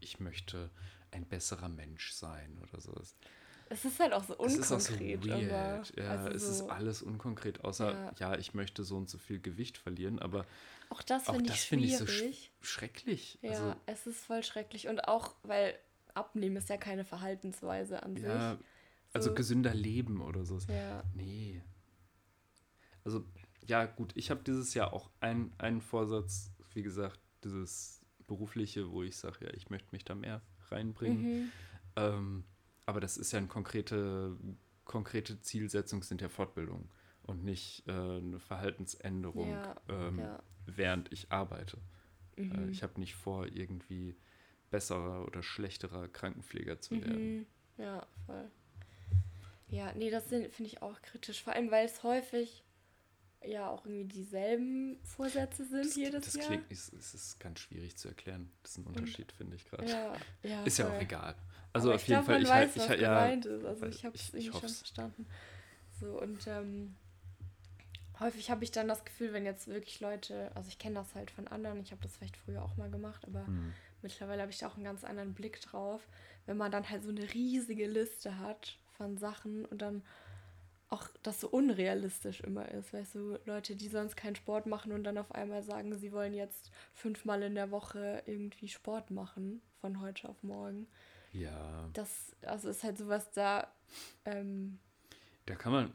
[0.00, 0.70] ich möchte
[1.12, 3.16] ein besserer Mensch sein oder sowas.
[3.72, 5.26] Es ist halt auch so Es ist auch so unkonkret.
[5.26, 5.50] weird.
[5.50, 8.12] aber, ja, also es ist so, alles unkonkret, außer Ja.
[8.18, 8.38] ja.
[8.38, 10.44] ich möchte so und so viel Gewicht verlieren, aber
[10.90, 13.38] Auch das finde ich das finde ich so sch schrecklich.
[13.42, 14.88] ja, Also, es ist voll schrecklich.
[14.88, 15.74] Und auch, weil
[16.14, 18.66] Abnehmen ist ja keine Verhaltensweise an ja, sich.
[19.14, 19.34] also So.
[19.34, 20.58] gesünder leben oder so.
[20.68, 21.02] Ja.
[21.14, 21.62] Nee.
[23.04, 23.24] Also,
[23.66, 29.02] ja, gut, ich habe dieses Jahr auch ein, einen Vorsatz, wie gesagt, dieses berufliche, wo
[29.02, 31.22] ich sage, ja, ich möchte mich da mehr reinbringen.
[31.44, 31.52] Mhm.
[31.96, 32.44] Ähm,
[32.86, 34.36] aber das ist ja eine konkrete,
[34.84, 36.88] konkrete Zielsetzung, sind ja Fortbildungen.
[37.24, 40.42] und nicht äh, eine Verhaltensänderung, Ja, ähm, ja.
[40.66, 41.78] während ich arbeite.
[42.36, 42.68] Äh, Mhm.
[42.70, 44.16] ich habe nicht vor, irgendwie
[44.70, 47.36] besserer oder schlechterer Krankenpfleger zu werden.
[47.38, 47.46] Mhm.
[47.78, 48.50] Ja, voll.
[49.70, 51.42] Ja, nee, das finde ich auch kritisch.
[51.42, 52.62] Vor allem, weil es häufig
[53.46, 56.46] ja auch irgendwie dieselben Vorsätze sind Das, jedes das Jahr.
[56.46, 58.50] klingt, es, es ist ganz schwierig zu erklären.
[58.62, 59.84] Das ist ein Unterschied, finde ich gerade.
[59.88, 60.64] Ja, ja.
[60.64, 61.34] Ist ja auch egal.
[61.72, 63.64] Also Aber auf ich jeden glaub, Fall, ich weiß, halt, ich was ja, gemeint ist.
[63.64, 65.26] Also ich habe es ich- ich irgendwie schon verstanden.
[66.00, 66.94] So und ähm,
[68.20, 71.30] häufig habe ich dann das Gefühl, wenn jetzt wirklich Leute, also ich kenne das halt
[71.30, 73.72] von anderen, ich habe das vielleicht früher auch mal gemacht, aber Hm.
[74.02, 76.00] mittlerweile habe ich da auch einen ganz anderen Blick drauf,
[76.46, 80.02] wenn man dann halt so eine riesige Liste hat von Sachen und dann
[80.92, 85.04] auch das so unrealistisch immer ist, weißt du, Leute, die sonst keinen Sport machen und
[85.04, 90.00] dann auf einmal sagen, sie wollen jetzt fünfmal in der Woche irgendwie Sport machen, von
[90.00, 90.86] heute auf morgen.
[91.32, 93.68] ja, Das, also ist halt sowas da,
[94.24, 94.78] ähm,
[95.46, 95.90] da kann man,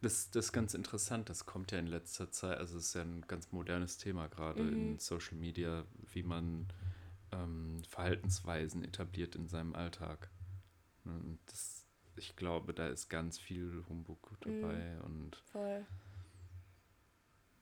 [0.00, 3.02] das, das ist ganz interessant, das kommt ja in letzter Zeit, also es ist ja
[3.02, 4.68] ein ganz modernes Thema gerade Mhm.
[4.68, 6.66] in Social Media, wie man
[7.32, 10.30] ähm, Verhaltensweisen etabliert in seinem Alltag.
[11.04, 11.77] Und das,
[12.18, 15.86] ich glaube, da ist ganz viel Humbug dabei und voll.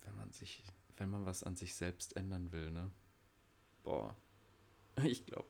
[0.02, 0.62] wenn man sich,
[0.96, 2.90] wenn man was an sich selbst ändern will, ne?
[3.82, 4.16] Boah.
[5.04, 5.46] Ich glaube,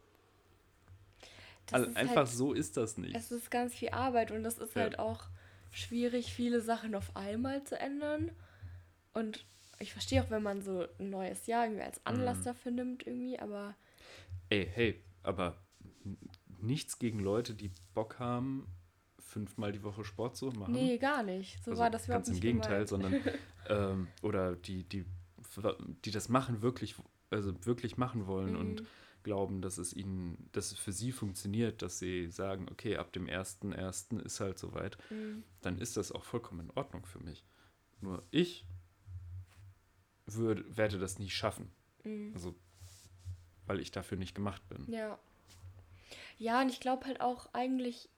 [1.67, 3.15] Das ist einfach halt, so ist das nicht.
[3.15, 4.83] Es ist ganz viel Arbeit und es ist Ja.
[4.83, 5.25] halt auch
[5.71, 8.31] schwierig, viele Sachen auf einmal zu ändern.
[9.15, 9.47] Und
[9.79, 12.45] ich verstehe auch, wenn man so ein neues Jahr irgendwie als Anlass Mhm.
[12.45, 13.75] dafür nimmt, irgendwie, aber
[14.49, 15.57] Ey, hey, aber
[16.61, 18.67] nichts gegen Leute, die Bock haben,
[19.27, 20.73] fünfmal die Woche Sport zu machen.
[20.73, 21.63] nee, gar nicht.
[21.65, 23.17] So Also war das überhaupt ganz im Gegenteil, sondern
[23.69, 25.05] ähm, oder die, die,
[26.05, 26.95] die das machen wirklich,
[27.31, 28.87] also wirklich machen wollen und Mhm.
[29.25, 33.27] glauben, dass es ihnen, dass es für sie funktioniert, dass sie sagen, okay, ab dem
[33.29, 35.43] ersten ersten ist halt soweit, Mhm.
[35.63, 37.45] dann ist das auch vollkommen in Ordnung für mich.
[38.01, 38.65] Nur ich
[40.27, 41.71] würde, werde das nie schaffen.
[42.05, 42.31] Mhm.
[42.35, 42.55] Also,
[43.67, 44.85] weil ich dafür nicht gemacht bin.
[44.93, 45.19] Ja.
[46.39, 48.09] Ja, und ich glaube halt auch eigentlich,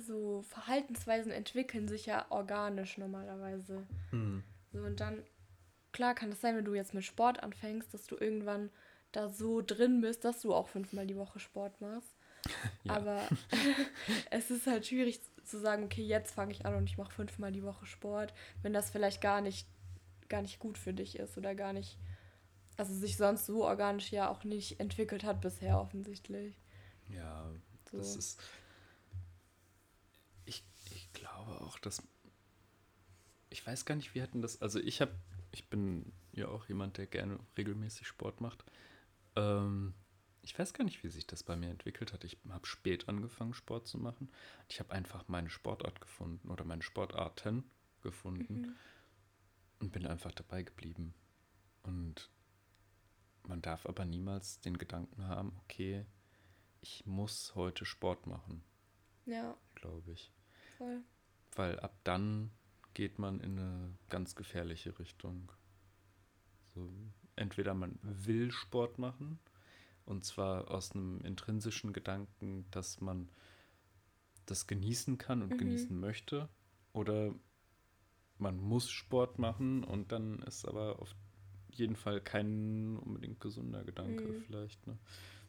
[0.00, 3.86] so Verhaltensweisen entwickeln sich ja organisch normalerweise.
[4.10, 4.42] Mhm.
[4.72, 5.22] So, und dann,
[5.92, 8.70] klar kann es sein, wenn du jetzt mit Sport anfängst, dass du irgendwann
[9.12, 12.16] da so drin bist, dass du auch fünfmal die Woche Sport machst.
[12.84, 12.94] Ja.
[12.94, 13.28] Aber
[14.30, 17.52] es ist halt schwierig zu sagen, okay, jetzt fange ich an und ich mache fünfmal
[17.52, 18.32] die Woche Sport,
[18.62, 19.68] wenn das vielleicht gar nicht,
[20.30, 21.98] gar nicht gut für dich ist oder gar nicht,
[22.78, 26.58] also sich sonst so organisch ja auch nicht entwickelt hat bisher offensichtlich.
[27.14, 27.50] Ja,
[27.90, 27.98] So.
[27.98, 28.40] das ist.
[31.50, 32.02] Glaube auch, dass.
[33.52, 34.62] Ich weiß gar nicht, wie hatten das.
[34.62, 35.12] Also ich habe,
[35.50, 38.64] ich bin ja auch jemand, der gerne regelmäßig Sport macht.
[39.34, 39.92] Ähm,
[40.42, 42.22] ich weiß gar nicht, wie sich das bei mir entwickelt hat.
[42.24, 44.30] Ich habe spät angefangen, Sport zu machen.
[44.68, 47.64] Ich habe einfach meine Sportart gefunden oder meine Sportarten
[48.02, 48.76] gefunden Mhm.
[49.80, 51.12] und bin einfach dabei geblieben.
[51.82, 52.30] Und
[53.42, 56.06] man darf aber niemals den Gedanken haben, okay,
[56.82, 58.62] ich muss heute Sport machen,
[59.26, 60.30] Ja, glaube ich.
[60.78, 61.02] voll.
[61.56, 62.50] Weil ab dann
[62.94, 65.52] geht man in eine ganz gefährliche Richtung.
[66.74, 66.92] So,
[67.36, 69.38] entweder man will Sport machen,
[70.04, 73.28] und zwar aus einem intrinsischen Gedanken, dass man
[74.46, 75.58] das genießen kann und Mhm.
[75.58, 76.48] genießen möchte,
[76.92, 77.34] oder
[78.38, 81.14] man muss Sport machen und dann ist aber auf
[81.68, 84.44] jeden Fall kein unbedingt gesunder Gedanke Mhm.
[84.46, 84.86] vielleicht.
[84.86, 84.98] Ne?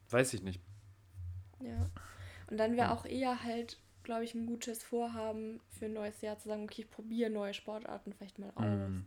[0.10, 0.62] Weiß ich nicht.
[1.60, 1.90] Ja.
[2.50, 2.92] Und dann wäre Ja.
[2.92, 3.78] auch eher halt,
[4.12, 7.54] glaube ich, ein gutes Vorhaben für ein neues Jahr zu sagen, okay, ich probiere neue
[7.54, 8.66] Sportarten vielleicht mal aus.
[8.66, 9.06] Mhm.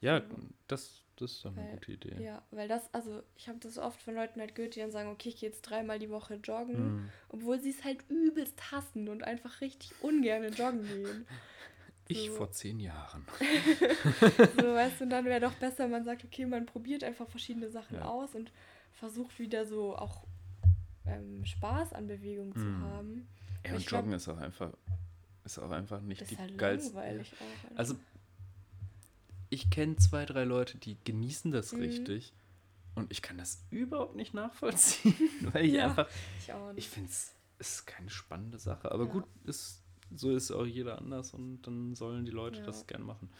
[0.00, 0.26] Ja, So.
[0.68, 2.16] das, das ist doch eine gute Idee.
[2.18, 5.10] Ja, weil das, also ich habe das oft von Leuten halt gehört, die dann sagen,
[5.10, 7.08] okay, ich gehe jetzt dreimal die Woche joggen, Mhm.
[7.28, 11.26] obwohl sie es halt übelst hassen und einfach richtig ungern joggen gehen.
[12.08, 12.36] Ich So.
[12.36, 13.26] vor zehn Jahren.
[14.56, 17.68] So, weißt du, und dann wäre doch besser, man sagt, okay, man probiert einfach verschiedene
[17.68, 18.08] Sachen Ja.
[18.08, 18.50] aus und
[18.92, 20.24] versucht wieder so auch
[21.06, 22.80] ähm, Spaß an Bewegung zu Mhm.
[22.82, 23.28] haben.
[23.64, 24.72] Ja, Ich und glaub- Joggen ist auch einfach,
[25.44, 26.96] ist auch einfach nicht die halt geilste.
[26.98, 27.76] auch.
[27.76, 27.94] Also,
[29.50, 31.80] ich kenne zwei, drei Leute, die genießen das Mhm.
[31.80, 32.32] richtig.
[32.94, 35.14] Und ich kann das überhaupt nicht nachvollziehen,
[35.54, 38.90] weil ich Ja, einfach, ich auch ich finde es ist keine spannende Sache.
[38.90, 39.10] Aber Ja.
[39.12, 39.80] gut, ist,
[40.14, 42.66] so ist auch jeder anders und dann sollen die Leute Ja.
[42.66, 43.30] das gern machen.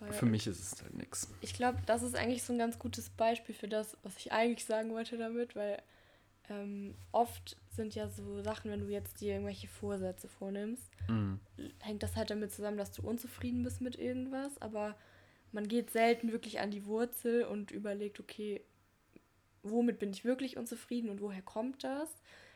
[0.00, 1.28] Weil Für mich ist es halt nix.
[1.40, 4.66] Ich glaube, das ist eigentlich so ein ganz gutes Beispiel für das, was ich eigentlich
[4.66, 5.80] sagen wollte damit, weil
[6.48, 11.40] ähm, oft sind ja so Sachen, wenn du jetzt dir irgendwelche Vorsätze vornimmst, Mhm.
[11.80, 14.96] hängt das halt damit zusammen, dass du unzufrieden bist mit irgendwas, aber
[15.52, 18.60] man geht selten wirklich an die Wurzel und überlegt, okay,
[19.62, 22.10] womit bin ich wirklich unzufrieden und woher kommt das,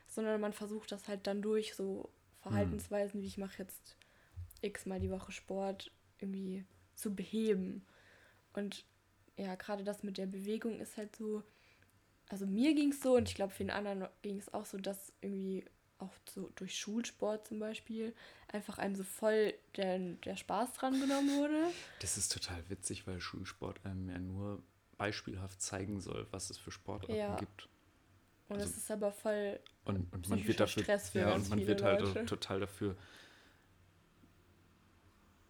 [0.06, 3.96] sondern man versucht das halt dann durch so Verhaltensweisen, wie ich mache jetzt
[4.62, 7.86] x mal die Woche Sport, irgendwie zu beheben.
[8.52, 8.84] Und
[9.36, 11.42] ja, gerade das mit der Bewegung ist halt so,
[12.30, 14.78] also mir ging es so und ich glaube, für den anderen ging es auch so,
[14.78, 15.64] dass irgendwie
[15.98, 18.14] auch so durch Schulsport zum Beispiel
[18.48, 21.72] einfach einem so voll der, der Spaß dran genommen wurde.
[22.00, 24.62] Das ist total witzig, weil Schulsport einem ja nur
[24.96, 27.36] beispielhaft zeigen soll, was es für Sportarten ja.
[27.36, 27.68] gibt.
[28.48, 31.82] Und also, das ist aber voll und, und man wird dafür ja und man wird
[31.82, 32.26] halt Leute.
[32.26, 32.96] total dafür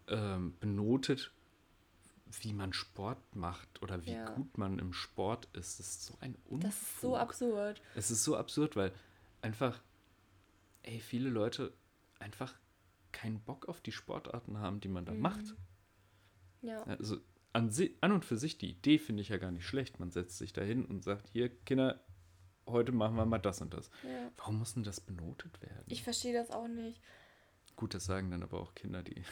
[0.08, 1.30] ähm, benotet,
[2.42, 4.24] wie man Sport macht oder wie ja.
[4.30, 5.78] gut man im Sport ist.
[5.78, 6.60] Das ist so ein Unfug.
[6.62, 7.82] Das ist so absurd.
[7.94, 8.92] Es ist so absurd, weil
[9.42, 9.80] einfach,
[10.82, 11.72] ey, viele Leute
[12.18, 12.54] einfach
[13.12, 15.20] keinen Bock auf die Sportarten haben, die man da mhm.
[15.20, 15.56] macht.
[16.62, 16.82] Ja.
[16.84, 17.18] Also
[17.52, 19.98] an, an und für sich, die Idee finde ich ja gar nicht schlecht.
[19.98, 22.00] Man setzt sich da hin und sagt, hier, Kinder,
[22.66, 23.90] heute machen wir mal das und das.
[24.04, 24.30] Ja.
[24.36, 25.84] Warum muss denn das benotet werden?
[25.88, 27.00] Ich verstehe das auch nicht.
[27.76, 29.24] Gut, das sagen dann aber auch Kinder, die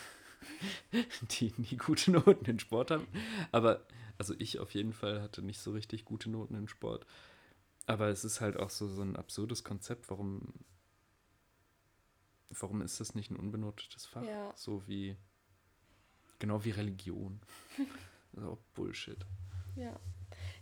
[1.31, 3.07] die nie gute Noten in Sport haben.
[3.53, 3.87] Aber,
[4.19, 7.07] also ich auf jeden Fall hatte nicht so richtig gute Noten in Sport.
[7.87, 10.11] Aber es ist halt auch so, so ein absurdes Konzept.
[10.11, 10.53] Warum,
[12.51, 14.25] warum ist das nicht ein unbenotetes Fach?
[14.25, 14.53] Ja.
[14.57, 15.17] So wie,
[16.39, 17.41] genau wie Religion.
[18.33, 19.25] das ist auch Bullshit.
[19.77, 19.99] Ja.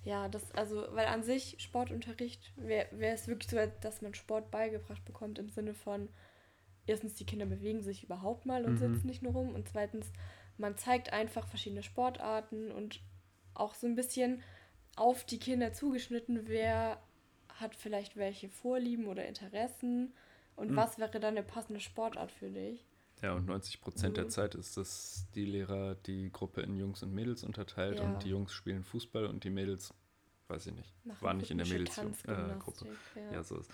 [0.04, 4.52] Ja, das, also, weil an sich Sportunterricht wäre wär es wirklich so, dass man Sport
[4.52, 6.08] beigebracht bekommt im Sinne von,
[6.86, 8.78] erstens, die Kinder bewegen sich überhaupt mal und mhm.
[8.94, 9.54] sitzen nicht nur rum.
[9.54, 10.12] Und zweitens,
[10.58, 13.00] man zeigt einfach verschiedene Sportarten und
[13.54, 14.42] auch so ein bisschen
[14.96, 17.00] auf die Kinder zugeschnitten, wer
[17.48, 20.14] hat vielleicht welche Vorlieben oder Interessen
[20.56, 20.76] und mhm.
[20.76, 22.86] was wäre dann eine passende Sportart für dich.
[23.22, 24.22] Ja, und 90 Prozent mhm.
[24.22, 28.04] der Zeit ist das die Lehrer die Gruppe in Jungs und Mädels unterteilt ja.
[28.04, 29.94] und die Jungs spielen Fußball und die Mädels,
[30.48, 32.18] weiß ich nicht, Machen waren nicht in der Mädelsgruppe.
[32.28, 33.32] Äh, ja.
[33.32, 33.70] ja, so ist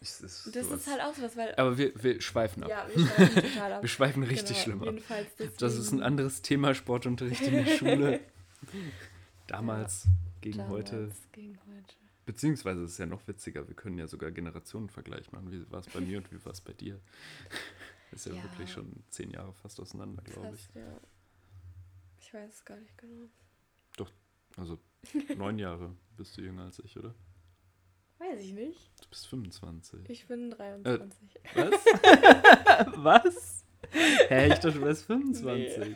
[0.00, 1.54] das ist, das ist halt auch sowas, weil.
[1.56, 2.70] Aber wir, wir schweifen ab.
[2.70, 3.82] Ja, wir schweifen total ab.
[3.82, 5.04] wir schweifen richtig genau, schlimm ab.
[5.38, 5.52] Deswegen.
[5.58, 8.20] Das ist ein anderes Thema, Sportunterricht in der Schule.
[9.46, 10.10] Damals ja,
[10.40, 11.10] gegen damals heute.
[11.32, 11.94] Gegen heute.
[12.24, 15.52] Beziehungsweise ist es ja noch witziger, wir können ja sogar Generationenvergleich machen.
[15.52, 16.98] Wie war es bei mir und wie war es bei dir?
[18.12, 20.68] ist ja, ja, wirklich schon zehn Jahre fast auseinander, glaube ich.
[20.74, 20.98] Ja.
[22.20, 23.28] Ich weiß es gar nicht genau.
[23.98, 24.10] Doch,
[24.56, 24.78] also
[25.36, 27.14] neun Jahre bist du jünger als ich, oder?
[28.20, 28.78] Weiß ich nicht.
[29.02, 30.10] Du bist 25.
[30.10, 31.36] Ich bin 23.
[31.42, 31.80] Äh, was?
[32.96, 33.64] was?
[34.28, 35.78] Hä, ich dachte, du wärst 25.
[35.78, 35.94] Nee.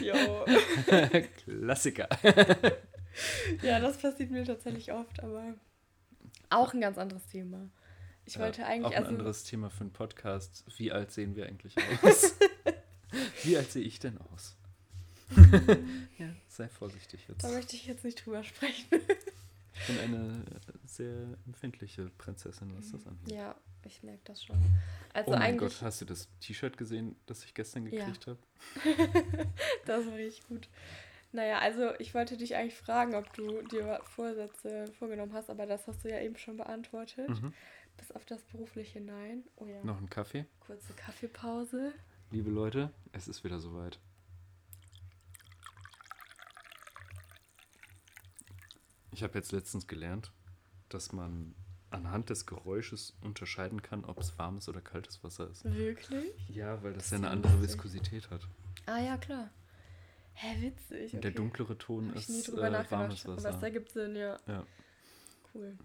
[0.08, 0.46] jo.
[1.44, 2.08] Klassiker.
[3.62, 5.54] ja, das passiert mir tatsächlich oft, aber
[6.48, 7.68] auch ein ganz anderes Thema.
[8.24, 8.86] Ich ja, wollte eigentlich.
[8.86, 10.64] Auch ein also, anderes Thema für einen Podcast.
[10.78, 12.38] Wie alt sehen wir eigentlich aus?
[13.44, 14.56] Wie alt sehe ich denn aus?
[16.18, 17.44] ja, sei vorsichtig jetzt.
[17.44, 18.86] Da möchte ich jetzt nicht drüber sprechen.
[19.74, 20.44] ich bin eine
[20.84, 23.32] sehr empfindliche Prinzessin, was das angeht.
[23.32, 24.56] Ja, ich merke das schon.
[25.12, 28.32] Also oh mein Gott, hast du das T-Shirt gesehen, das ich gestern gekriegt ja.
[28.32, 29.46] habe?
[29.86, 30.68] das war richtig gut.
[31.32, 35.86] Naja, also ich wollte dich eigentlich fragen, ob du dir Vorsätze vorgenommen hast, aber das
[35.86, 37.28] hast du ja eben schon beantwortet.
[37.28, 37.52] Mhm.
[37.96, 39.44] Bis auf das berufliche Nein.
[39.56, 39.82] Oh ja.
[39.84, 40.46] Noch ein Kaffee?
[40.60, 41.92] Kurze Kaffeepause.
[42.30, 43.98] Liebe Leute, es ist wieder soweit.
[49.16, 50.30] Ich habe jetzt letztens gelernt,
[50.90, 51.54] dass man
[51.88, 55.64] anhand des Geräusches unterscheiden kann, ob es warmes oder kaltes Wasser ist.
[55.64, 56.34] Wirklich?
[56.50, 57.76] Ja, weil das, das ja eine andere witzig.
[57.82, 58.46] Viskosität hat.
[58.84, 59.48] Ah ja, klar.
[60.34, 61.14] Hä, witzig.
[61.14, 61.20] Okay.
[61.22, 63.56] Der dunklere Ton ist nie drüber äh, warmes Wasser.
[63.56, 64.38] Es ergibt Sinn, ja.
[64.46, 64.66] Ja.
[65.54, 65.78] Cool.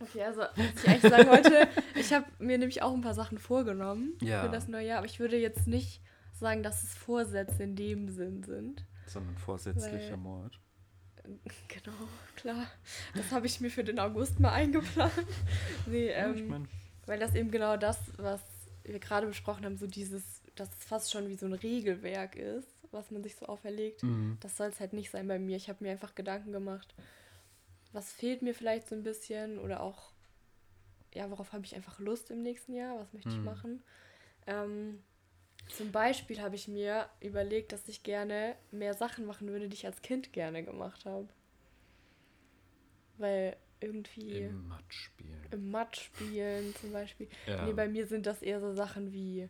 [0.00, 3.38] Okay, also was ich eigentlich sagen wollte, ich habe mir nämlich auch ein paar Sachen
[3.38, 4.42] vorgenommen ja.
[4.42, 8.08] für das neue Jahr, aber ich würde jetzt nicht sagen, dass es Vorsätze in dem
[8.08, 8.84] Sinn sind.
[9.06, 10.58] Sondern vorsätzlicher Mord.
[11.68, 11.96] Genau,
[12.36, 12.66] klar.
[13.14, 15.12] Das habe ich mir für den August mal eingeplant.
[15.86, 16.68] nee, ähm, ich mein.
[17.06, 18.40] weil das eben genau das, was
[18.84, 20.22] wir gerade besprochen haben, so dieses,
[20.54, 24.02] dass es fast schon wie so ein Regelwerk ist, was man sich so auferlegt.
[24.02, 24.38] Mhm.
[24.40, 25.56] Das soll es halt nicht sein bei mir.
[25.56, 26.94] Ich habe mir einfach Gedanken gemacht,
[27.92, 30.12] was fehlt mir vielleicht so ein bisschen oder auch,
[31.14, 33.36] ja, worauf habe ich einfach Lust im nächsten Jahr, was möchte mhm.
[33.36, 33.82] ich machen.
[34.46, 35.02] Ähm,
[35.68, 39.86] zum Beispiel habe ich mir überlegt, dass ich gerne mehr Sachen machen würde, die ich
[39.86, 41.28] als Kind gerne gemacht habe.
[43.18, 44.38] Weil irgendwie.
[44.38, 45.46] Im Matsch spielen.
[45.50, 47.28] Im Matsch spielen zum Beispiel.
[47.46, 47.64] Ja.
[47.64, 49.48] Nee, bei mir sind das eher so Sachen wie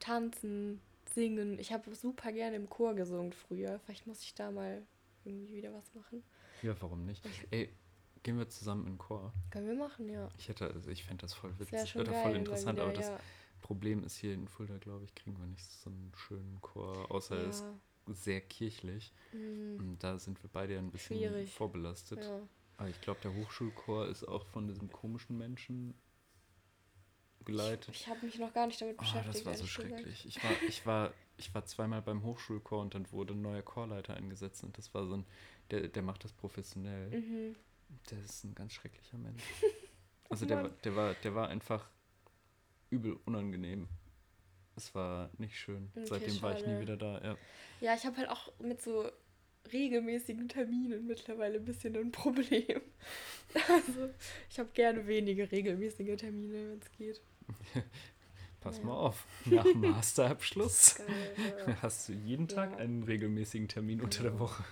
[0.00, 0.80] Tanzen,
[1.12, 1.58] Singen.
[1.58, 3.80] Ich habe super gerne im Chor gesungen früher.
[3.80, 4.82] Vielleicht muss ich da mal
[5.24, 6.22] irgendwie wieder was machen.
[6.62, 7.24] Ja, warum nicht?
[7.50, 7.72] Ey,
[8.22, 9.32] gehen wir zusammen in den Chor?
[9.50, 10.28] Können wir machen, ja.
[10.38, 13.08] Ich hätte, also ich fände das voll witzig oder voll interessant, aber das.
[13.08, 13.20] Ja
[13.60, 17.36] Problem ist hier in Fulda, glaube ich, kriegen wir nicht so einen schönen Chor, außer
[17.36, 17.42] ja.
[17.42, 17.64] er ist
[18.06, 19.12] sehr kirchlich.
[19.32, 19.76] Mhm.
[19.78, 21.52] Und da sind wir beide ein bisschen Schwierig.
[21.52, 22.24] vorbelastet.
[22.24, 22.40] Ja.
[22.78, 25.94] Aber ich glaube, der Hochschulchor ist auch von diesem komischen Menschen
[27.44, 27.94] geleitet.
[27.94, 29.36] Ich habe mich noch gar nicht damit Oh, beschäftigt.
[29.36, 30.26] das war so schrecklich.
[30.26, 34.14] Ich war, ich war, ich war zweimal beim Hochschulchor und dann wurde ein neuer Chorleiter
[34.14, 35.26] eingesetzt und das war so ein,
[35.70, 37.10] der, der macht das professionell.
[37.10, 37.56] Mhm.
[38.10, 39.42] Der ist ein ganz schrecklicher Mensch.
[40.30, 41.88] Also der, der war, der war einfach
[42.90, 43.88] übel unangenehm.
[44.76, 45.90] Es war nicht schön.
[45.96, 46.80] Okay, Seitdem war ich nie schade.
[46.80, 47.20] wieder da.
[47.22, 47.36] Ja.
[47.80, 49.10] Ja, ich habe halt auch mit so
[49.72, 52.80] regelmäßigen Terminen mittlerweile ein bisschen ein Problem.
[53.66, 54.10] Also,
[54.50, 57.22] ich habe gerne wenige regelmäßige Termine, wenn es geht.
[58.60, 58.84] Pass Ja.
[58.84, 59.24] mal auf.
[59.46, 61.34] Nach Masterabschluss Geil,
[61.66, 61.80] ja.
[61.80, 62.76] hast du jeden Tag Ja.
[62.76, 64.38] einen regelmäßigen Termin unter der.
[64.38, 64.64] Woche.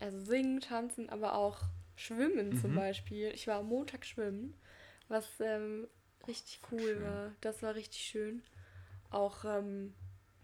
[0.00, 1.60] Also singen, tanzen, aber auch
[1.94, 2.76] schwimmen zum Mhm.
[2.76, 3.30] Beispiel.
[3.34, 4.54] Ich war am Montag schwimmen,
[5.06, 5.86] was ähm,
[6.28, 7.02] richtig cool schön.
[7.02, 7.30] war.
[7.40, 8.42] Das war richtig schön.
[9.10, 9.94] Auch, ähm,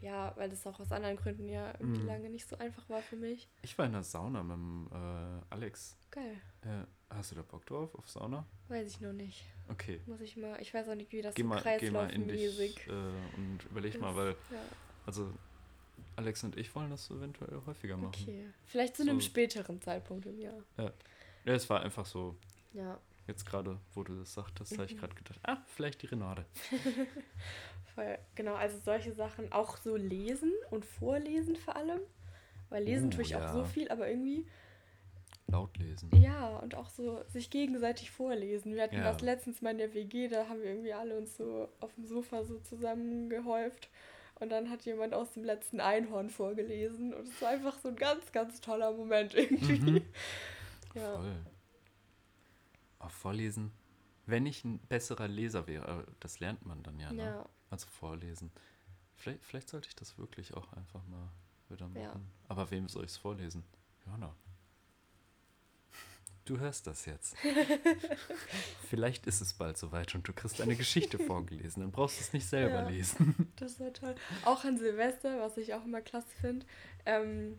[0.00, 2.06] ja, weil das auch aus anderen Gründen ja irgendwie Mhm.
[2.06, 3.48] lange nicht so einfach war für mich.
[3.62, 5.96] Ich war in der Sauna mit dem äh, Alex.
[6.10, 6.36] Geil.
[6.64, 6.86] Ja.
[7.10, 8.46] Hast du da Bock drauf, auf Sauna?
[8.68, 9.44] Weiß ich noch nicht.
[9.68, 10.00] Okay.
[10.06, 12.28] Muss ich mal, ich weiß auch nicht, wie das Geh so mal, geh mal in
[12.28, 12.90] dich äh,
[13.36, 14.62] und überleg mal, weil, Ja,
[15.06, 15.32] also
[16.16, 18.14] Alex und ich wollen das eventuell häufiger machen.
[18.22, 18.46] okay.
[18.66, 19.26] Vielleicht zu einem So.
[19.26, 20.62] späteren Zeitpunkt im Jahr.
[20.78, 20.92] Ja,
[21.44, 22.36] es war einfach so,
[22.72, 24.98] Ja, jetzt gerade, wo du das sagtest, habe ich Mhm.
[25.00, 26.44] gerade gedacht, ah, vielleicht die Renate.
[27.94, 28.18] voll.
[28.34, 32.00] Genau, also solche Sachen auch so lesen und vorlesen vor allem.
[32.68, 33.64] Weil lesen Oh, tue ich auch so ja.
[33.64, 34.46] viel, aber irgendwie
[35.48, 36.10] Laut lesen.
[36.14, 38.74] Ja, und auch so sich gegenseitig vorlesen.
[38.76, 39.10] Wir hatten Ja.
[39.12, 42.06] das letztens mal in der WG, da haben wir irgendwie alle uns so auf dem
[42.06, 43.88] Sofa so zusammengehäuft.
[44.38, 47.12] Und dann hat jemand aus dem letzten Einhorn vorgelesen.
[47.12, 49.78] Und es war einfach so ein ganz, ganz toller Moment irgendwie.
[49.90, 50.02] Mhm.
[50.94, 51.14] Ja.
[51.16, 51.32] Voll.
[53.00, 53.72] Auch vorlesen.
[54.26, 57.24] Wenn ich ein besserer Leser wäre, das lernt man dann ja, ne?
[57.24, 57.48] Ja.
[57.70, 58.52] Also vorlesen.
[59.16, 61.28] Vielleicht, vielleicht sollte ich das wirklich auch einfach mal
[61.68, 62.00] wieder machen.
[62.02, 62.20] Ja.
[62.48, 63.64] Aber wem soll ich es vorlesen?
[64.06, 64.34] Jana.
[66.46, 67.36] Du hörst das jetzt.
[68.88, 71.80] Vielleicht ist es bald soweit und du kriegst eine Geschichte vorgelesen.
[71.82, 72.88] Dann brauchst du es nicht selber Ja.
[72.88, 73.52] lesen.
[73.56, 74.14] Das war toll.
[74.44, 76.66] Auch an Silvester, was ich auch immer klasse finde.
[77.06, 77.58] Ähm,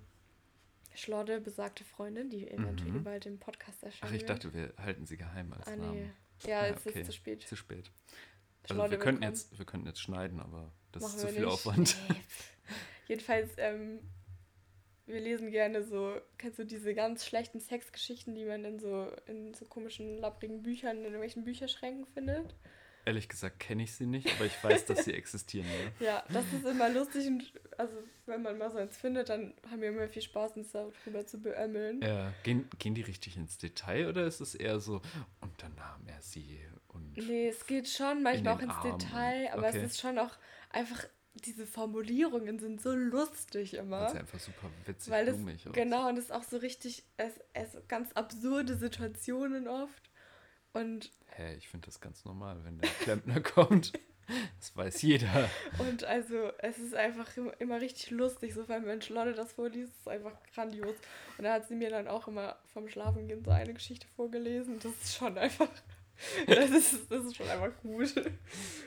[0.93, 3.04] Schlodde, besagte Freundin, die eventuell Mhm.
[3.04, 5.86] bald im Podcast erscheinen Ach, ich dachte, wir halten sie geheim als Ah, nee.
[5.86, 6.13] Namen.
[6.43, 7.01] Ja, Ja, es okay.
[7.01, 7.41] ist zu spät.
[7.43, 7.91] Zu spät.
[8.69, 11.47] Also wir könnten, jetzt, wir könnten jetzt schneiden, aber das Machen ist zu viel nicht.
[11.51, 11.97] Aufwand.
[12.10, 12.15] Nee.
[13.08, 13.99] Jedenfalls, ähm,
[15.08, 19.54] wir lesen gerne so, kennst du diese ganz schlechten Sexgeschichten, die man in so, in
[19.54, 22.56] so komischen, lapprigen Büchern, in irgendwelchen Bücherschränken findet?
[23.05, 25.67] Ehrlich gesagt kenne ich sie nicht, aber ich weiß, dass sie existieren.
[25.99, 26.05] Ja.
[26.07, 27.93] Ja, das ist immer lustig und also
[28.27, 31.41] wenn man mal so eins findet, dann haben wir immer viel Spaß, uns darüber zu
[31.41, 32.01] beömmeln.
[32.01, 35.01] Ja, gehen, gehen die richtig ins Detail oder ist es eher so,
[35.41, 36.59] und dann nahm er sie
[36.89, 37.17] und.
[37.17, 39.77] Nee, es geht schon manchmal In auch ins Arm Detail, und- aber okay.
[39.79, 40.37] es ist schon auch
[40.69, 44.01] einfach, diese Formulierungen sind so lustig immer.
[44.01, 45.37] Weil sie einfach super witzig Weil das,
[45.73, 50.11] genau, und es ist auch so richtig, es, es ganz absurde Situationen oft.
[50.73, 53.93] Und, Hä, ich finde das ganz normal, wenn der Klempner kommt.
[54.60, 55.49] Das weiß jeder.
[55.79, 57.27] und also, es ist einfach
[57.60, 60.95] immer, richtig lustig, so wenn Mensch Lotte das vorliest, ist einfach grandios.
[61.38, 64.79] Und da hat sie mir dann auch immer vom Schlafengehen so eine Geschichte vorgelesen.
[64.79, 65.67] Das ist schon einfach,
[66.47, 68.15] das ist, das ist schon einfach gut.
[68.15, 68.31] Wir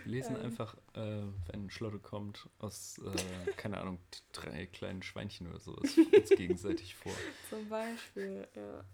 [0.04, 0.44] lesen Ähm.
[0.44, 3.98] einfach, äh, wenn Schlotte kommt, aus, äh, keine Ahnung,
[4.32, 7.12] drei kleinen Schweinchen oder sowas uns gegenseitig vor.
[7.50, 8.84] Zum Beispiel, ja.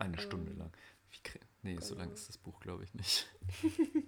[0.00, 0.72] Eine Stunde Ähm, lang.
[1.10, 1.18] Wie,
[1.62, 2.14] nee, so lang genau.
[2.14, 3.26] ist das Buch, glaube ich, nicht.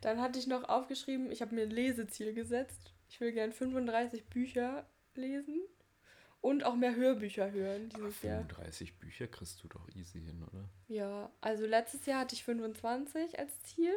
[0.00, 2.94] Dann hatte ich noch aufgeschrieben, ich habe mir ein Leseziel gesetzt.
[3.08, 5.60] Ich will gern 35 Bücher lesen
[6.40, 8.38] und auch mehr Hörbücher hören dieses Jahr.
[8.46, 10.68] 35 Bücher kriegst du doch easy hin, oder?
[10.88, 13.92] Ja, also letztes Jahr hatte ich 25 als Ziel.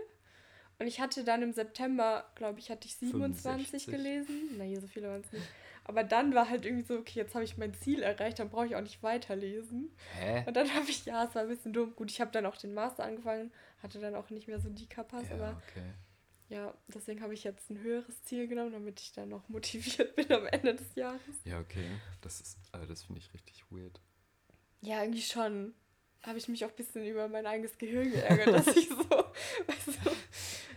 [0.79, 3.85] Und ich hatte dann im September, glaube ich, hatte ich 27 65.
[3.85, 4.57] gelesen.
[4.57, 5.45] Nee, so viele waren es nicht.
[5.85, 8.65] Aber dann war halt irgendwie so, okay, jetzt habe ich mein Ziel erreicht, dann brauche
[8.67, 9.91] ich auch nicht weiterlesen.
[10.17, 10.43] Hä?
[10.47, 11.93] Und dann habe ich, ja, es war ein bisschen dumm.
[11.95, 14.87] Gut, ich habe dann auch den Master angefangen, hatte dann auch nicht mehr so die
[14.87, 15.93] Kappas, Ja, aber okay.
[16.49, 20.31] ja, deswegen habe ich jetzt ein höheres Ziel genommen, damit ich dann noch motiviert bin
[20.31, 21.21] am Ende des Jahres.
[21.43, 21.89] Ja, okay.
[22.21, 23.99] Das ist, also das finde ich richtig weird.
[24.81, 25.73] Ja, irgendwie schon.
[26.23, 28.95] Habe ich mich auch ein bisschen über mein eigenes Gehirn geärgert, dass ich so,
[29.67, 30.11] weißt du,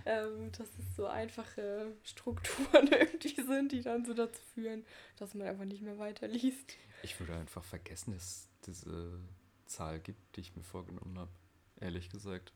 [0.07, 4.85] ähm, dass es so einfache Strukturen irgendwie sind, die dann so dazu führen,
[5.19, 6.77] dass man einfach nicht mehr weiterliest.
[7.03, 9.21] Ich würde einfach vergessen, dass es diese
[9.67, 11.31] Zahl gibt, die ich mir vorgenommen habe.
[11.81, 12.53] Ehrlich gesagt.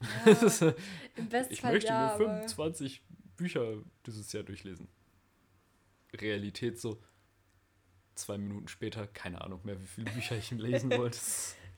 [0.00, 0.32] Ja,
[1.16, 3.02] Im ich Bestfall möchte ja, mir aber 25
[3.36, 4.88] Bücher dieses Jahr durchlesen.
[6.14, 7.02] Realität so.
[8.14, 11.18] Zwei Minuten später, keine Ahnung mehr, wie viele Bücher ich lesen wollte.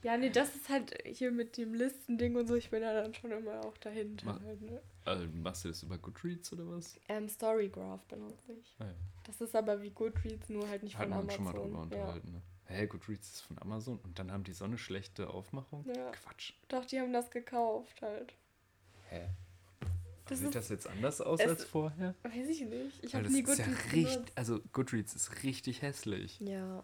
[0.05, 3.15] Ja, nee, das ist halt hier mit dem Listending und so, ich bin ja dann
[3.15, 4.25] schon immer auch dahinter.
[4.27, 4.79] Ma- Halt, ne?
[5.03, 6.99] Also, machst du das über Goodreads oder was?
[7.09, 8.75] ähm, Storygraph benutze ich.
[8.77, 8.93] Ah, ja.
[9.23, 11.71] Das ist aber wie Goodreads, nur halt nicht Hatten von wir uns schon Amazon.
[11.71, 12.03] mal drüber ja.
[12.03, 12.31] unterhalten.
[12.33, 12.41] Ne?
[12.67, 15.83] Hä, Goodreads ist von Amazon und dann haben die so eine schlechte Aufmachung?
[15.87, 16.11] Ja.
[16.11, 16.53] Quatsch.
[16.67, 18.33] Doch, die haben das gekauft halt.
[19.09, 19.29] Hä?
[20.27, 22.13] Das Sieht das jetzt anders aus als vorher?
[22.23, 23.03] weiß ich nicht.
[23.03, 26.39] Ich habe nie ist ja Goodreads richtig, also Goodreads ist richtig hässlich.
[26.39, 26.83] Ja.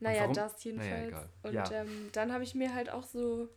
[0.00, 0.34] Naja, warum?
[0.34, 1.08] das jedenfalls.
[1.08, 1.28] egal.
[1.42, 1.70] Und Ja.
[1.72, 3.48] ähm, dann habe ich mir halt auch so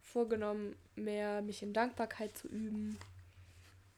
[0.00, 2.98] vorgenommen, mehr mich in Dankbarkeit zu üben.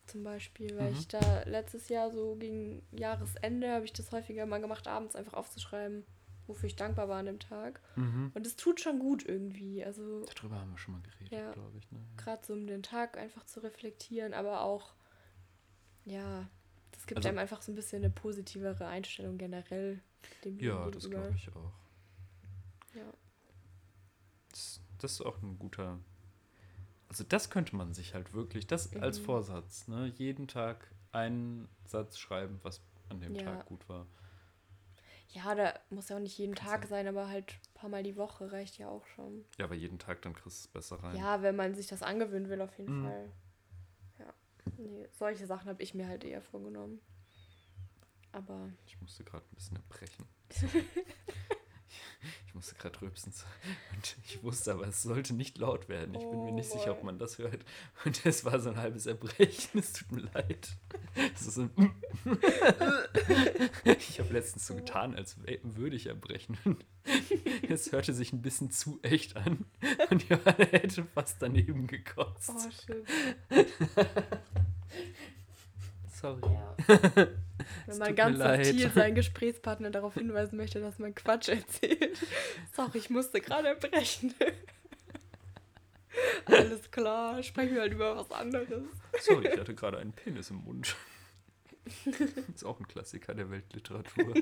[0.07, 0.97] Zum Beispiel, weil Mhm.
[0.99, 5.35] ich da letztes Jahr so gegen Jahresende habe ich das häufiger mal gemacht, abends einfach
[5.35, 6.05] aufzuschreiben,
[6.47, 7.81] wofür ich dankbar war an dem Tag.
[7.97, 8.33] Mhm.
[8.35, 9.85] Und es tut schon gut irgendwie.
[9.85, 11.53] Also Darüber haben wir schon mal geredet, Ja.
[11.53, 11.91] glaube ich.
[11.93, 11.99] Ne?
[12.17, 14.93] gerade so um den Tag einfach zu reflektieren, aber auch,
[16.05, 16.49] ja,
[16.91, 20.01] das gibt Also- einem einfach so ein bisschen eine positivere Einstellung generell
[20.45, 21.73] dem Ja, das glaube ich auch.
[22.95, 23.13] Ja.
[24.51, 25.99] Das, das ist auch ein guter.
[27.09, 29.25] Also das könnte man sich halt wirklich, das als Mhm.
[29.25, 30.07] Vorsatz, ne?
[30.17, 32.81] Jeden Tag einen Satz schreiben, was
[33.11, 33.43] an dem Ja.
[33.43, 34.07] Tag gut war.
[35.29, 38.03] Ja, da muss ja auch nicht jeden Tag du- sein, aber halt ein paar Mal
[38.03, 39.45] die Woche reicht ja auch schon.
[39.59, 41.17] Ja, aber jeden Tag, dann kriegst du es besser rein.
[41.17, 43.05] Ja, wenn man sich das angewöhnen will, auf jeden Mhm.
[43.07, 43.33] Fall.
[44.19, 44.35] Ja.
[44.79, 47.01] Nee, solche Sachen habe ich mir halt eher vorgenommen.
[48.33, 50.27] Aber Ich musste gerade ein bisschen erbrechen.
[52.53, 53.33] ich musste gerade rülpsen.
[53.95, 56.15] Und ich wusste aber, es sollte nicht laut werden.
[56.15, 57.07] Ich bin mir Oh nicht sicher, ob boy.
[57.07, 57.65] man das hört.
[58.05, 59.71] Und es war so ein halbes Erbrechen.
[59.83, 60.69] Es tut mir leid.
[61.35, 61.71] Es ist ein
[63.85, 66.59] ich habe letztens so getan, als würde ich erbrechen.
[67.71, 69.65] Es hörte sich ein bisschen zu echt an.
[70.11, 72.53] Und Johanna hätte fast daneben gekotzt.
[72.55, 73.07] oh shit.
[76.23, 76.41] Sorry.
[76.45, 76.77] Ja.
[77.87, 82.19] Wenn man ganz subtil seinen Gesprächspartner darauf hinweisen möchte, dass man Quatsch erzählt.
[82.73, 84.33] Sorry, ich musste gerade erbrechen.
[86.47, 88.85] Alles klar, sprechen wir halt über was anderes.
[89.21, 90.95] Sorry, ich hatte gerade einen Penis im Mund.
[92.55, 94.33] Ist auch ein Klassiker der Weltliteratur.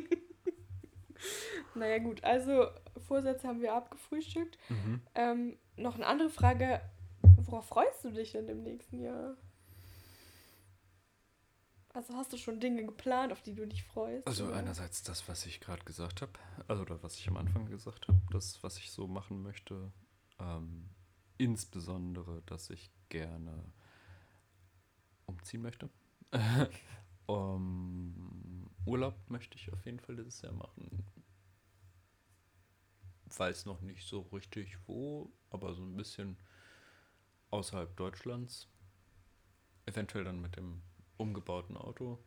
[1.75, 2.67] Naja gut, also
[3.07, 4.59] Vorsätze haben wir abgefrühstückt.
[4.69, 5.01] Mhm.
[5.15, 6.83] Ähm, noch eine andere Frage.
[7.23, 9.37] Worauf freust du dich denn im nächsten Jahr?
[11.93, 14.27] Also hast du schon Dinge geplant, auf die du dich freust?
[14.27, 14.57] Also oder?
[14.57, 16.33] einerseits das, was ich gerade gesagt habe,
[16.69, 19.93] also oder was ich am Anfang gesagt habe, das, was ich so machen möchte.
[20.39, 20.89] Ähm,
[21.37, 23.65] insbesondere, dass ich gerne
[25.27, 25.91] umziehen möchte.
[27.27, 31.05] um, Urlaub möchte ich auf jeden Fall dieses Jahr machen.
[33.37, 36.37] Weiß noch nicht so richtig wo, aber so ein bisschen
[37.51, 38.69] außerhalb Deutschlands.
[39.87, 40.83] Eventuell dann mit dem
[41.21, 42.19] umgebauten Auto.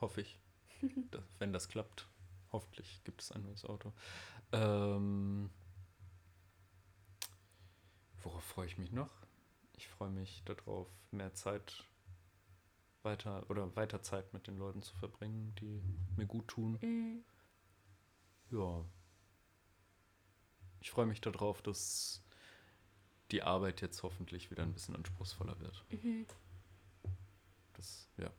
[0.00, 0.40] Hoffe ich.
[1.10, 2.08] dass, wenn das klappt.
[2.52, 3.92] Hoffentlich gibt es ein neues Auto.
[4.52, 5.50] Ähm,
[8.22, 9.10] worauf freue ich mich noch?
[9.74, 11.84] Ich freue mich darauf, mehr Zeit
[13.02, 15.82] weiter oder weiter Zeit mit den Leuten zu verbringen, die
[16.16, 16.78] mir gut tun.
[16.80, 17.24] Mhm.
[18.50, 18.84] Ja.
[20.80, 22.24] Ich freue mich darauf, dass
[23.30, 25.84] die Arbeit jetzt hoffentlich wieder ein bisschen anspruchsvoller wird.
[25.90, 26.26] Mhm.
[27.78, 28.30] Das, ja.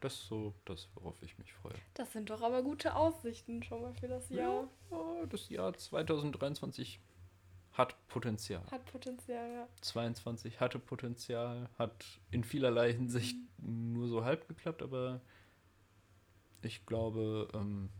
[0.00, 1.74] Das ist so das, worauf ich mich freue.
[1.94, 4.68] Das sind doch aber gute Aussichten schon mal für das Jahr.
[4.90, 7.00] Ja, das Jahr 2023
[7.72, 8.64] hat Potenzial.
[8.70, 9.68] Hat Potenzial, ja.
[9.82, 15.20] 22 hatte Potenzial, hat in vielerlei Hinsicht nur so halb geklappt, aber
[16.62, 17.90] ich glaube, ähm,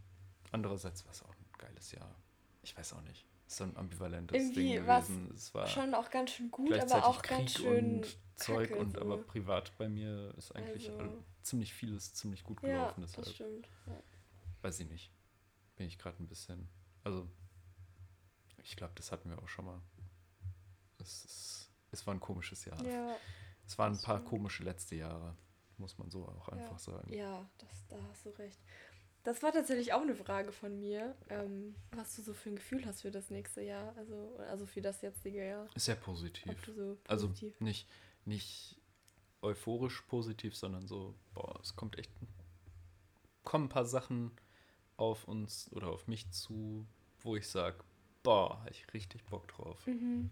[0.51, 2.15] andererseits war es auch ein geiles Jahr.
[2.63, 3.27] Ich weiß auch nicht.
[3.51, 5.33] So ein ambivalentes Irgendwie Ding gewesen.
[5.35, 8.81] Es war Schon auch ganz schön gut, aber auch Krieg ganz schön und Zeug kacke,
[8.81, 9.01] und so.
[9.01, 13.01] aber privat bei mir ist eigentlich Also- all- ziemlich vieles ziemlich gut Ja, gelaufen.
[13.01, 13.69] das deshalb stimmt.
[13.87, 14.03] Ja.
[14.61, 15.11] weiß ich nicht.
[15.77, 16.69] Bin ich gerade ein bisschen.
[17.05, 17.27] Also,
[18.63, 19.81] ich glaube, das hatten wir auch schon mal.
[20.99, 22.85] Es, ist, es war ein komisches Jahr.
[22.85, 23.17] Ja,
[23.67, 24.29] Es waren ein das paar stimmt.
[24.31, 25.37] komische letzte Jahre,
[25.79, 27.11] muss man so auch einfach sagen.
[27.15, 28.59] ja das, da hast du recht.
[29.29, 32.87] Das war tatsächlich auch eine Frage von mir, ähm, was du so für ein Gefühl
[32.87, 35.69] hast für das nächste Jahr, also, also für das jetzige Jahr.
[35.75, 36.51] Ist sehr positiv.
[36.75, 37.61] so Also positiv.
[37.61, 37.87] nicht,
[38.25, 38.81] nicht
[39.43, 42.11] euphorisch positiv, sondern so, boah, es kommt echt,
[43.45, 44.31] kommen ein paar Sachen
[44.97, 46.87] auf uns oder auf mich zu,
[47.19, 47.85] wo ich sage,
[48.23, 49.87] boah, hab ich richtig Bock drauf.
[49.87, 50.31] Mhm.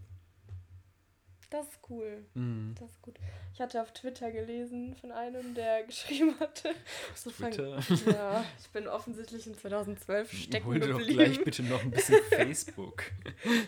[1.50, 2.24] Das ist cool.
[2.34, 2.74] Mhm.
[2.78, 3.16] Das ist gut.
[3.54, 6.74] Ich hatte auf Twitter gelesen von einem, der geschrieben hatte.
[7.14, 7.78] So fang- Twitter.
[8.10, 12.20] Ja, ich bin offensichtlich in 2012 stecken Hol dir doch gleich bitte noch ein bisschen
[12.30, 13.04] Facebook.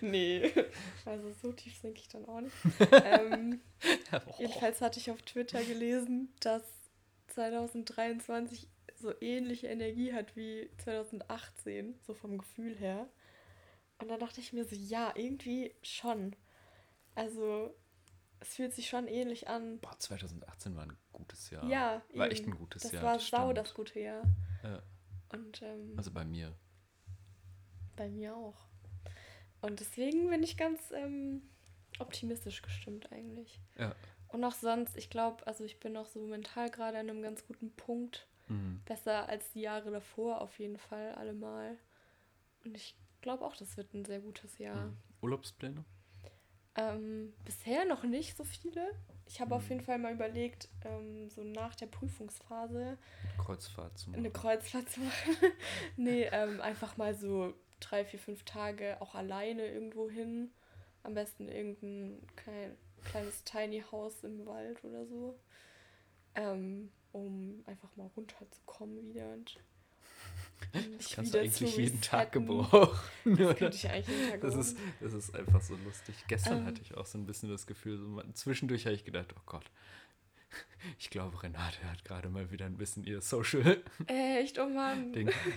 [0.01, 0.51] Nee,
[1.05, 2.55] also so tief sinke ich dann auch nicht.
[3.05, 3.61] ähm,
[4.39, 6.63] jedenfalls hatte ich auf Twitter gelesen, dass
[7.29, 13.09] 2023 so ähnliche Energie hat wie 2018, so vom Gefühl her.
[14.01, 16.35] Und dann dachte ich mir so, ja, irgendwie schon.
[17.19, 17.75] Also,
[18.41, 19.81] es fühlt sich schon ähnlich an.
[19.81, 21.65] Boah, 2018 war ein gutes Jahr.
[21.67, 22.33] Ja, War eben.
[22.33, 23.03] echt ein gutes das Jahr.
[23.03, 23.59] war das sau stimmt.
[23.59, 24.23] das gute Jahr.
[24.63, 24.83] Ja,
[25.33, 26.55] Und ähm, also bei mir.
[27.97, 28.69] bei mir auch.
[29.61, 31.43] Und deswegen bin ich ganz ähm,
[31.99, 33.61] optimistisch gestimmt eigentlich.
[33.77, 33.95] Ja.
[34.29, 37.45] Und auch sonst, ich glaube, also ich bin auch so mental gerade an einem ganz
[37.47, 38.29] guten Punkt.
[38.47, 38.83] Mhm.
[38.85, 41.77] Besser als die Jahre davor auf jeden Fall allemal.
[42.65, 44.87] Und ich glaube auch, das wird ein sehr gutes Jahr.
[44.87, 44.97] Mhm.
[45.23, 45.85] Urlaubspläne?
[46.79, 48.95] Ähm, bisher noch nicht so viele.
[49.27, 49.69] Ich habe auf Mhm.
[49.71, 52.97] jeden Fall mal überlegt, ähm, so nach der Prüfungsphase
[53.37, 54.21] Kreuzfahrt zu machen.
[54.21, 55.37] eine Kreuzfahrt zu machen.
[55.97, 60.51] nee, ähm, einfach mal so drei, vier, fünf Tage auch alleine irgendwo hin.
[61.03, 65.39] Am besten irgendein klein, kleines Tiny House im Wald oder so.
[66.35, 69.59] Ähm, um einfach mal runterzukommen wieder und
[70.73, 72.89] Das mich kannst du eigentlich jeden Tag gebrauchen.
[73.25, 76.15] Das könnte ich eigentlich jeden Tag Das ist, das ist einfach so lustig.
[76.29, 76.67] Gestern Ähm.
[76.67, 79.65] hatte ich auch so ein bisschen das Gefühl, so, zwischendurch habe ich gedacht, oh Gott,
[80.99, 83.81] ich glaube, Renate hat gerade mal wieder ein bisschen ihr Social-Ding.
[84.07, 85.11] Echt, oh Mann.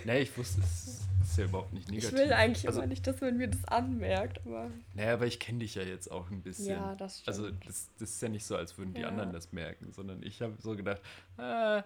[0.05, 2.11] nee, ich wusste, es ist ja überhaupt nicht negativ.
[2.13, 5.39] Ich will eigentlich also, immer nicht, dass man mir das anmerkt, aber Naja, aber ich
[5.39, 6.67] kenne dich ja jetzt auch ein bisschen.
[6.75, 7.27] ja, das stimmt.
[7.37, 9.07] Also das, das ist ja nicht so, als würden die Ja.
[9.07, 11.01] anderen das merken, sondern ich habe so gedacht,
[11.37, 11.83] ah,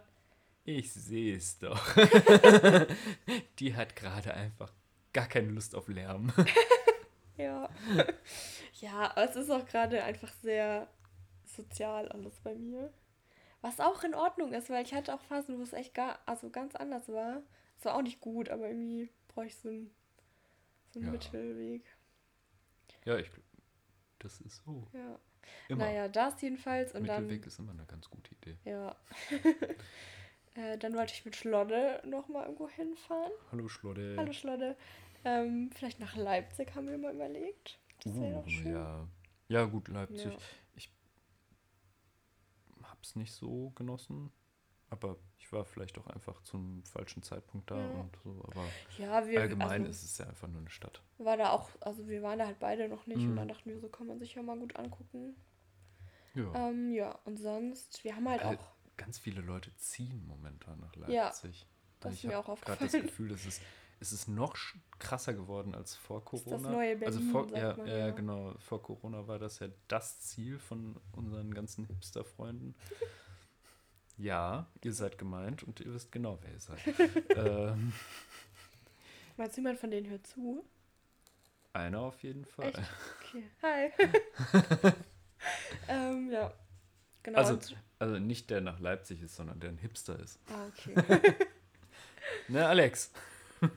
[0.65, 1.79] ich sehe es doch.
[3.59, 4.73] die hat gerade einfach
[5.13, 6.31] gar keine Lust auf Lärm.
[7.37, 7.69] Ja.
[8.79, 10.87] ja, aber es ist auch gerade einfach sehr
[11.43, 12.93] sozial alles bei mir.
[13.59, 16.49] Was auch in Ordnung ist, weil ich hatte auch Phasen, wo es echt gar, also
[16.49, 17.41] ganz anders war.
[17.77, 19.91] Es war auch nicht gut, aber irgendwie brauche ich so einen,
[20.91, 21.11] so einen Ja.
[21.11, 21.83] Mittelweg.
[23.03, 23.43] ja, ich glaube,
[24.19, 24.87] das ist so.
[24.93, 25.19] Ja.
[25.67, 25.83] Immer.
[25.87, 27.23] Naja, das jedenfalls und dann.
[27.23, 28.57] Mittelweg ist immer eine ganz gute Idee.
[28.63, 28.95] Ja.
[30.55, 33.31] äh, dann wollte ich mit Schlodde nochmal irgendwo hinfahren.
[33.51, 34.15] Hallo Schlodde.
[34.17, 34.75] Hallo Schlodde.
[35.23, 37.79] Ähm, vielleicht nach Leipzig haben wir mal überlegt.
[38.03, 38.71] Das wäre Uh, doch schön.
[38.73, 39.07] ja.
[39.47, 40.33] ja, gut, Leipzig.
[40.33, 40.37] Ja.
[42.83, 44.31] Hab's nicht so genossen,
[44.89, 47.99] aber ich war vielleicht auch einfach zum falschen Zeitpunkt da Ja.
[48.01, 48.43] und so.
[48.51, 48.65] Aber
[48.97, 51.01] Ja, wir allgemein also, ist es ja einfach nur eine Stadt.
[51.17, 53.35] war da auch, also wir waren da halt beide noch nicht und Mhm.
[53.37, 55.35] dann dachten wir, so kann man sich ja mal gut angucken.
[56.35, 56.69] Ja.
[56.69, 60.95] Ähm, ja, und sonst, wir haben halt Äh, auch, Ganz viele Leute ziehen momentan nach
[60.95, 61.67] Ja, Leipzig.
[61.99, 63.03] das Und ist mir auch grad das aufgefallen.
[63.03, 63.61] Gefühl, es ist,
[63.99, 64.55] es ist noch
[64.99, 66.69] krasser geworden als vor das Corona.
[66.69, 68.09] neue also Berlin, vor, sagt ja, man ja, ja.
[68.11, 68.53] genau.
[68.59, 72.75] Vor Corona war das ja das Ziel von unseren ganzen Hipster-Freunden.
[74.17, 76.79] ja, ihr seid gemeint und ihr wisst genau, wer ihr seid.
[77.35, 77.93] ähm,
[79.37, 80.65] meinst du, jemand von denen hört zu?
[81.75, 82.69] einer auf jeden Fall.
[82.69, 82.79] Echt?
[83.19, 84.93] Okay, hi.
[85.89, 86.53] ähm, ja,
[87.25, 87.37] genau.
[87.39, 87.57] Also,
[87.99, 90.39] also nicht der nach Leipzig ist, sondern der ein Hipster ist.
[90.49, 91.33] ah, okay.
[92.47, 93.11] Ne, Alex?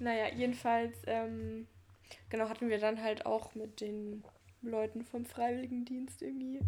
[0.00, 1.66] Naja, jedenfalls, ähm,
[2.28, 4.22] genau, hatten wir dann halt auch mit den
[4.62, 6.60] Leuten vom Freiwilligendienst irgendwie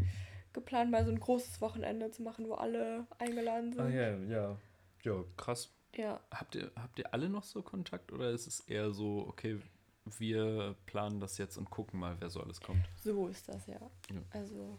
[0.52, 3.82] geplant, mal so ein großes Wochenende zu machen, wo alle eingeladen sind.
[3.82, 4.56] Ah ja, ja.
[5.02, 5.72] Ja, krass.
[5.94, 9.60] Ja, Habt ihr, habt ihr alle noch so Kontakt oder ist es eher so, okay,
[10.18, 12.84] wir planen das jetzt und gucken mal, wer so alles kommt?
[13.00, 13.80] so ist das ja.
[14.12, 14.22] Ja.
[14.30, 14.76] Also,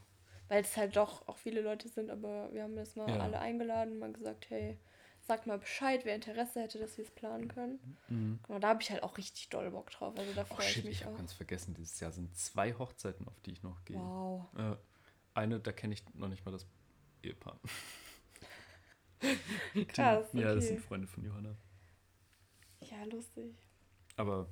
[0.51, 3.19] weil es halt doch auch viele Leute sind, aber wir haben jetzt mal Ja.
[3.21, 4.77] alle eingeladen, mal gesagt, hey,
[5.21, 7.79] sagt mal Bescheid, wer Interesse hätte, dass wir es planen können.
[8.09, 10.13] Genau, da habe ich halt auch richtig doll Bock drauf.
[10.17, 11.17] Also da Oh freue ich shit, mich ich habe auch.
[11.19, 13.95] ganz vergessen, dieses Jahr sind zwei Hochzeiten, auf die ich noch gehe.
[13.97, 14.47] Wow.
[14.57, 14.75] Äh,
[15.35, 16.67] eine, da kenne ich noch nicht mal das
[17.23, 17.57] Ehepaar.
[19.87, 20.73] Krass, Die- Ja, das okay.
[20.75, 21.55] sind Freunde von Johanna.
[22.81, 23.55] Ja, lustig.
[24.17, 24.49] Aber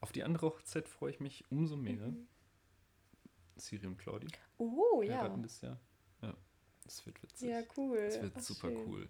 [0.00, 2.08] auf die andere Hochzeit freue ich mich umso mehr.
[2.08, 2.26] Mhm.
[3.60, 4.26] Siri und Claudi
[4.58, 5.28] Oh, ja.
[5.28, 5.78] das Jahr.
[6.22, 6.34] Ja,
[6.84, 7.48] das wird witzig.
[7.48, 7.98] Ja, cool.
[8.06, 8.86] Das wird Ach, super schön.
[8.88, 9.08] cool.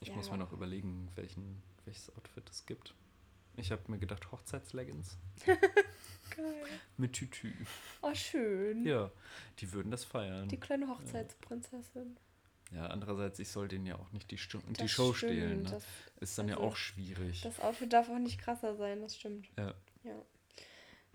[0.00, 0.16] Ich Ja.
[0.16, 2.94] muss mir noch überlegen, welchen, welches Outfit es gibt.
[3.56, 6.64] Ich habe mir gedacht, Hochzeitsleggings Geil.
[6.96, 7.52] mit Tütü.
[8.02, 8.84] Oh, schön.
[8.84, 9.10] Ja,
[9.60, 10.48] die würden das feiern.
[10.48, 12.16] Die kleine Hochzeitsprinzessin.
[12.72, 15.62] Ja, andererseits, ich soll denen ja auch nicht die, Stu die Das Show stimmt, stehlen.
[15.62, 15.70] Ne?
[15.70, 15.84] Das,
[16.20, 17.42] Ist dann ja also, auch schwierig.
[17.42, 19.48] das Outfit darf auch nicht krasser sein, das stimmt.
[19.56, 19.74] Ja.
[20.02, 20.20] Ja.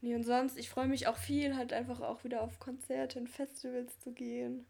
[0.02, 3.30] Nee, und sonst, ich freue mich auch viel, halt einfach auch wieder auf Konzerte und
[3.30, 4.66] Festivals zu gehen.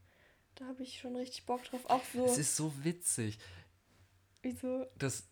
[0.55, 1.81] Da habe ich schon richtig Bock drauf.
[1.85, 3.39] Auch so, Es ist so witzig,
[4.41, 5.27] wieso, dass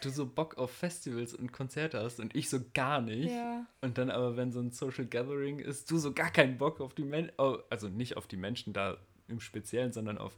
[0.00, 3.30] du so Bock auf Festivals und Konzerte hast und ich so gar nicht.
[3.30, 3.66] ja.
[3.80, 6.94] Und dann aber, wenn so ein Social Gathering ist, du so gar keinen Bock auf
[6.94, 7.32] die Menschen,
[7.70, 8.96] also nicht auf die Menschen da
[9.28, 10.36] im Speziellen, sondern auf,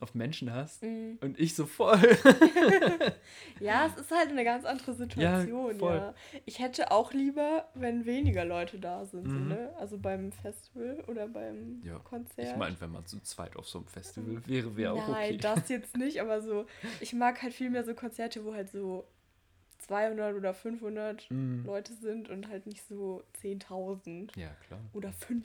[0.00, 0.82] auf Menschen hast.
[0.82, 1.14] Mm.
[1.20, 1.98] Und ich so voll.
[3.60, 5.78] Ja, es ist halt eine ganz andere Situation, ja.
[5.78, 6.14] voll.
[6.46, 9.48] Ich hätte auch lieber, wenn weniger Leute da sind, so, Mhm.
[9.48, 9.74] ne?
[9.78, 12.48] Also beim Festival oder beim Ja, Konzert.
[12.52, 15.36] Ich meine, wenn man zu zweit auf so einem Festival wäre, wäre auch Nein, okay.
[15.38, 16.66] das jetzt nicht, aber so,
[17.00, 19.08] ich mag halt viel mehr so Konzerte, wo halt so
[19.78, 21.64] 200 oder 500 Mm.
[21.64, 24.80] Leute sind und halt nicht so 10.000 Ja, klar.
[24.92, 25.42] oder 50.000,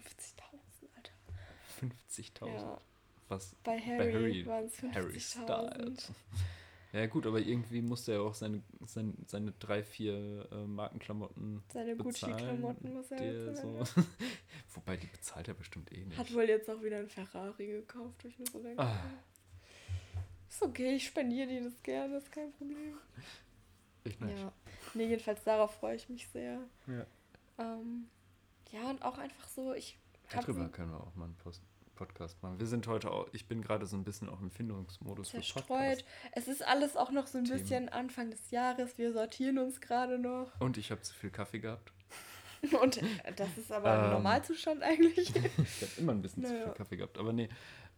[0.96, 1.14] Alter.
[2.12, 2.48] 50.000.
[2.48, 2.78] Ja,
[3.34, 5.20] Was bei bei Harry, Harry, waren es Harry 50.000.
[5.20, 6.12] Styles.
[6.94, 11.64] Ja, gut, aber irgendwie musste er auch seine, seine, seine drei, vier äh, Markenklamotten.
[11.74, 13.84] Seine Gucci-Klamotten muss er jetzt so.
[14.76, 16.20] Wobei, die bezahlt er bestimmt eh nicht.
[16.20, 18.80] Hat wohl jetzt auch wieder ein Ferrari gekauft, nur so denke.
[18.80, 18.96] Ah.
[20.48, 22.94] Ist okay, ich spendiere dir das gerne, ist kein Problem.
[24.04, 24.38] Ich nicht.
[24.38, 24.52] Ja.
[24.94, 26.60] Nee, jedenfalls darauf freue ich mich sehr.
[26.86, 27.08] Ja.
[27.58, 28.08] Ähm,
[28.72, 29.98] ja, und auch einfach so, ich
[30.30, 31.64] Darüber so können wir auch mal einen Post
[31.96, 32.60] Podcast machen.
[32.60, 36.04] Wir sind heute auch, ich bin gerade so ein bisschen auch im Findungsmodus zerstreut.
[36.34, 37.60] Es ist alles auch noch so ein Themen.
[37.60, 38.98] bisschen Anfang des Jahres.
[38.98, 40.60] Wir sortieren uns gerade noch.
[40.60, 41.92] Und ich habe zu viel Kaffee gehabt.
[42.82, 44.12] Und äh, das ist aber ein Ähm.
[44.12, 45.34] Normalzustand eigentlich.
[45.36, 46.66] Ich habe immer ein bisschen zu Naja.
[46.66, 47.18] viel Kaffee gehabt.
[47.18, 47.50] Aber nee,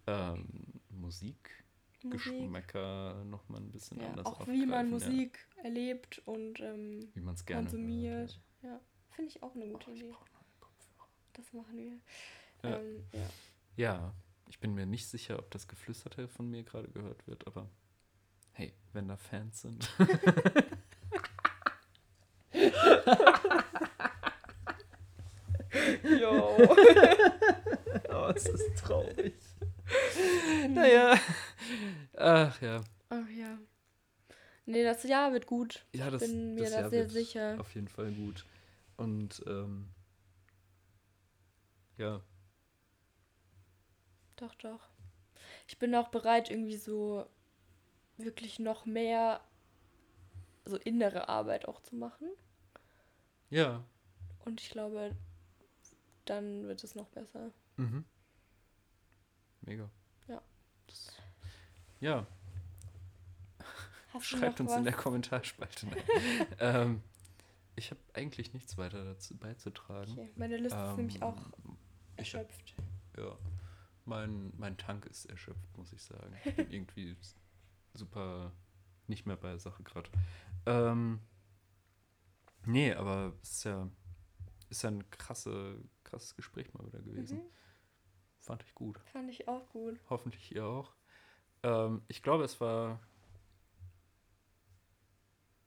[0.07, 0.47] ähm,
[0.89, 1.63] Musik,
[2.03, 2.23] Musik.
[2.23, 5.15] Geschmäcker nochmal ein bisschen Ja, anders auch wie man aufgreifen, ja.
[5.17, 8.39] Musik erlebt und ähm, Wie man es gerne konsumiert.
[8.61, 8.79] Hört, Ja,
[9.15, 9.71] finde ich auch eine ja.
[9.73, 10.09] gute Oh, Idee.
[10.59, 11.07] Kopfhörer.
[11.33, 12.69] Das machen wir.
[12.69, 12.79] Ja.
[13.75, 14.13] Ja.
[14.47, 17.69] Ich bin mir nicht sicher, ob das Geflüsterte von mir gerade gehört wird, aber
[18.53, 19.89] hey, wenn da Fans sind.
[26.03, 26.57] Jo.
[28.09, 29.33] oh, es ist traurig.
[30.69, 31.19] naja.
[32.15, 32.83] Ach ja.
[33.09, 33.57] Ach ja.
[34.65, 35.85] Nee, das Jahr wird gut.
[35.93, 37.59] Ja, das, Bin mir das da Jahr sehr wird sicher.
[37.59, 38.45] Auf jeden Fall gut.
[38.97, 39.89] Und ähm,
[41.97, 42.21] ja,
[44.37, 44.89] Doch, doch.
[45.67, 47.25] Ich bin auch bereit, irgendwie so
[48.17, 49.41] wirklich noch mehr
[50.65, 52.29] so innere Arbeit auch zu machen.
[53.49, 53.83] ja.
[54.45, 55.15] Und ich glaube,
[56.25, 57.51] dann wird es noch besser.
[57.77, 58.05] Mhm.
[59.61, 59.89] Mega.
[60.27, 60.39] Ja.
[60.85, 61.13] Das,
[61.99, 62.27] ja,
[64.13, 64.77] Hast schreibt uns was?
[64.77, 65.87] in der Kommentarspalte.
[66.59, 67.01] Ähm,
[67.75, 70.11] ich habe eigentlich nichts weiter dazu beizutragen.
[70.13, 70.31] Okay.
[70.35, 71.77] Meine Liste ist nämlich auch Ähm,
[72.17, 72.75] ich hab, erschöpft.
[73.17, 73.35] ja,
[74.05, 76.35] mein, mein Tank ist erschöpft, muss ich sagen.
[76.45, 77.17] Ich bin irgendwie
[77.93, 78.51] super
[79.07, 80.09] nicht mehr bei der Sache gerade.
[80.65, 81.19] Ähm,
[82.65, 83.89] nee, aber es ist ja,
[84.69, 87.37] ist ja ein krasse, krasses Gespräch mal wieder gewesen.
[87.37, 87.49] Mhm.
[88.39, 88.99] Fand ich gut.
[89.11, 89.99] Fand ich auch gut.
[90.09, 90.93] Hoffentlich ihr auch.
[91.63, 92.99] Ähm, ich glaube, es war.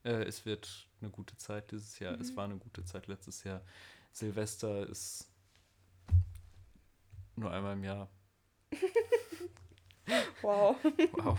[0.05, 2.14] Äh, es wird eine gute Zeit dieses Jahr.
[2.20, 2.36] Es Mhm.
[2.36, 3.62] war eine gute Zeit letztes Jahr.
[4.12, 5.28] Silvester ist
[7.36, 8.09] nur einmal im Jahr.
[10.09, 10.28] あっ!
[10.43, 10.76] Wow.
[11.12, 11.39] Wow.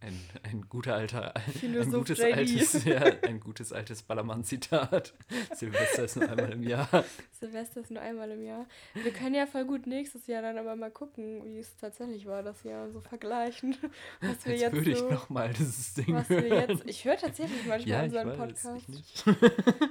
[0.00, 5.12] Ein, ein guter alter, ein gutes altes, ja, ein gutes altes Ballermann-Zitat.
[5.54, 7.04] Silvester ist nur einmal im Jahr.
[7.32, 8.66] Silvester ist nur einmal im Jahr.
[8.94, 12.42] Wir können ja voll gut nächstes Jahr dann aber mal gucken, wie es tatsächlich war
[12.42, 13.76] das Jahr so vergleichen,
[14.20, 16.70] was wir Jetzt, jetzt würde ich so, nochmal dieses Ding was wir hören.
[16.70, 16.84] jetzt.
[16.86, 18.88] Ich höre tatsächlich manchmal ja, ich unseren weiß, Podcast.
[18.88, 19.24] ich.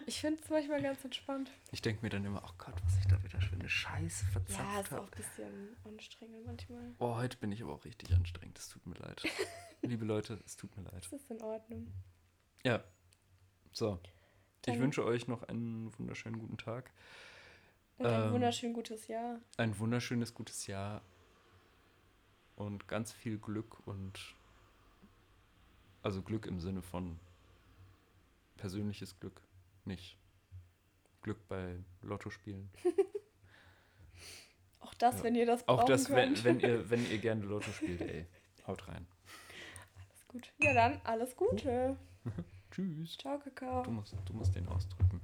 [0.08, 1.52] Ich finde es manchmal ganz entspannt.
[1.72, 4.32] Ich denke mir dann immer, oh Gott, was ich da wieder für eine Scheiße Ja,
[4.32, 5.04] verzapft ist auch habe.
[5.06, 6.82] ein bisschen anstrengend manchmal.
[7.00, 8.58] Oh, heute bin ich aber auch richtig anstrengend.
[8.58, 9.22] Es tut mir leid.
[9.82, 11.04] Liebe Leute, es tut mir leid.
[11.06, 11.92] Das ist in Ordnung.
[12.64, 12.84] Ja.
[13.72, 14.00] So.
[14.66, 16.92] Ich Dann- wünsche euch noch einen wunderschönen guten Tag.
[17.98, 19.40] Und ein Ähm, wunderschön gutes Jahr.
[19.58, 21.02] Ein wunderschönes gutes Jahr.
[22.56, 24.36] Und ganz viel Glück und.
[26.04, 27.20] Also Glück im Sinne von
[28.58, 29.42] persönliches Glück.
[29.86, 30.18] Nicht
[31.22, 32.70] Glück bei Lottospielen.
[34.88, 35.24] Auch das, ja.
[35.26, 38.26] wenn ihr das brauchen Auch das, wenn, wenn, ihr, wenn ihr gerne Lotto spielt, ey.
[38.66, 39.06] Haut rein.
[39.98, 40.54] Alles gut.
[40.60, 41.98] Ja, dann alles Gute.
[42.72, 43.18] Tschüss.
[43.18, 43.84] Ciao, Kakao.
[43.84, 45.22] Du musst, du musst den ausdrücken.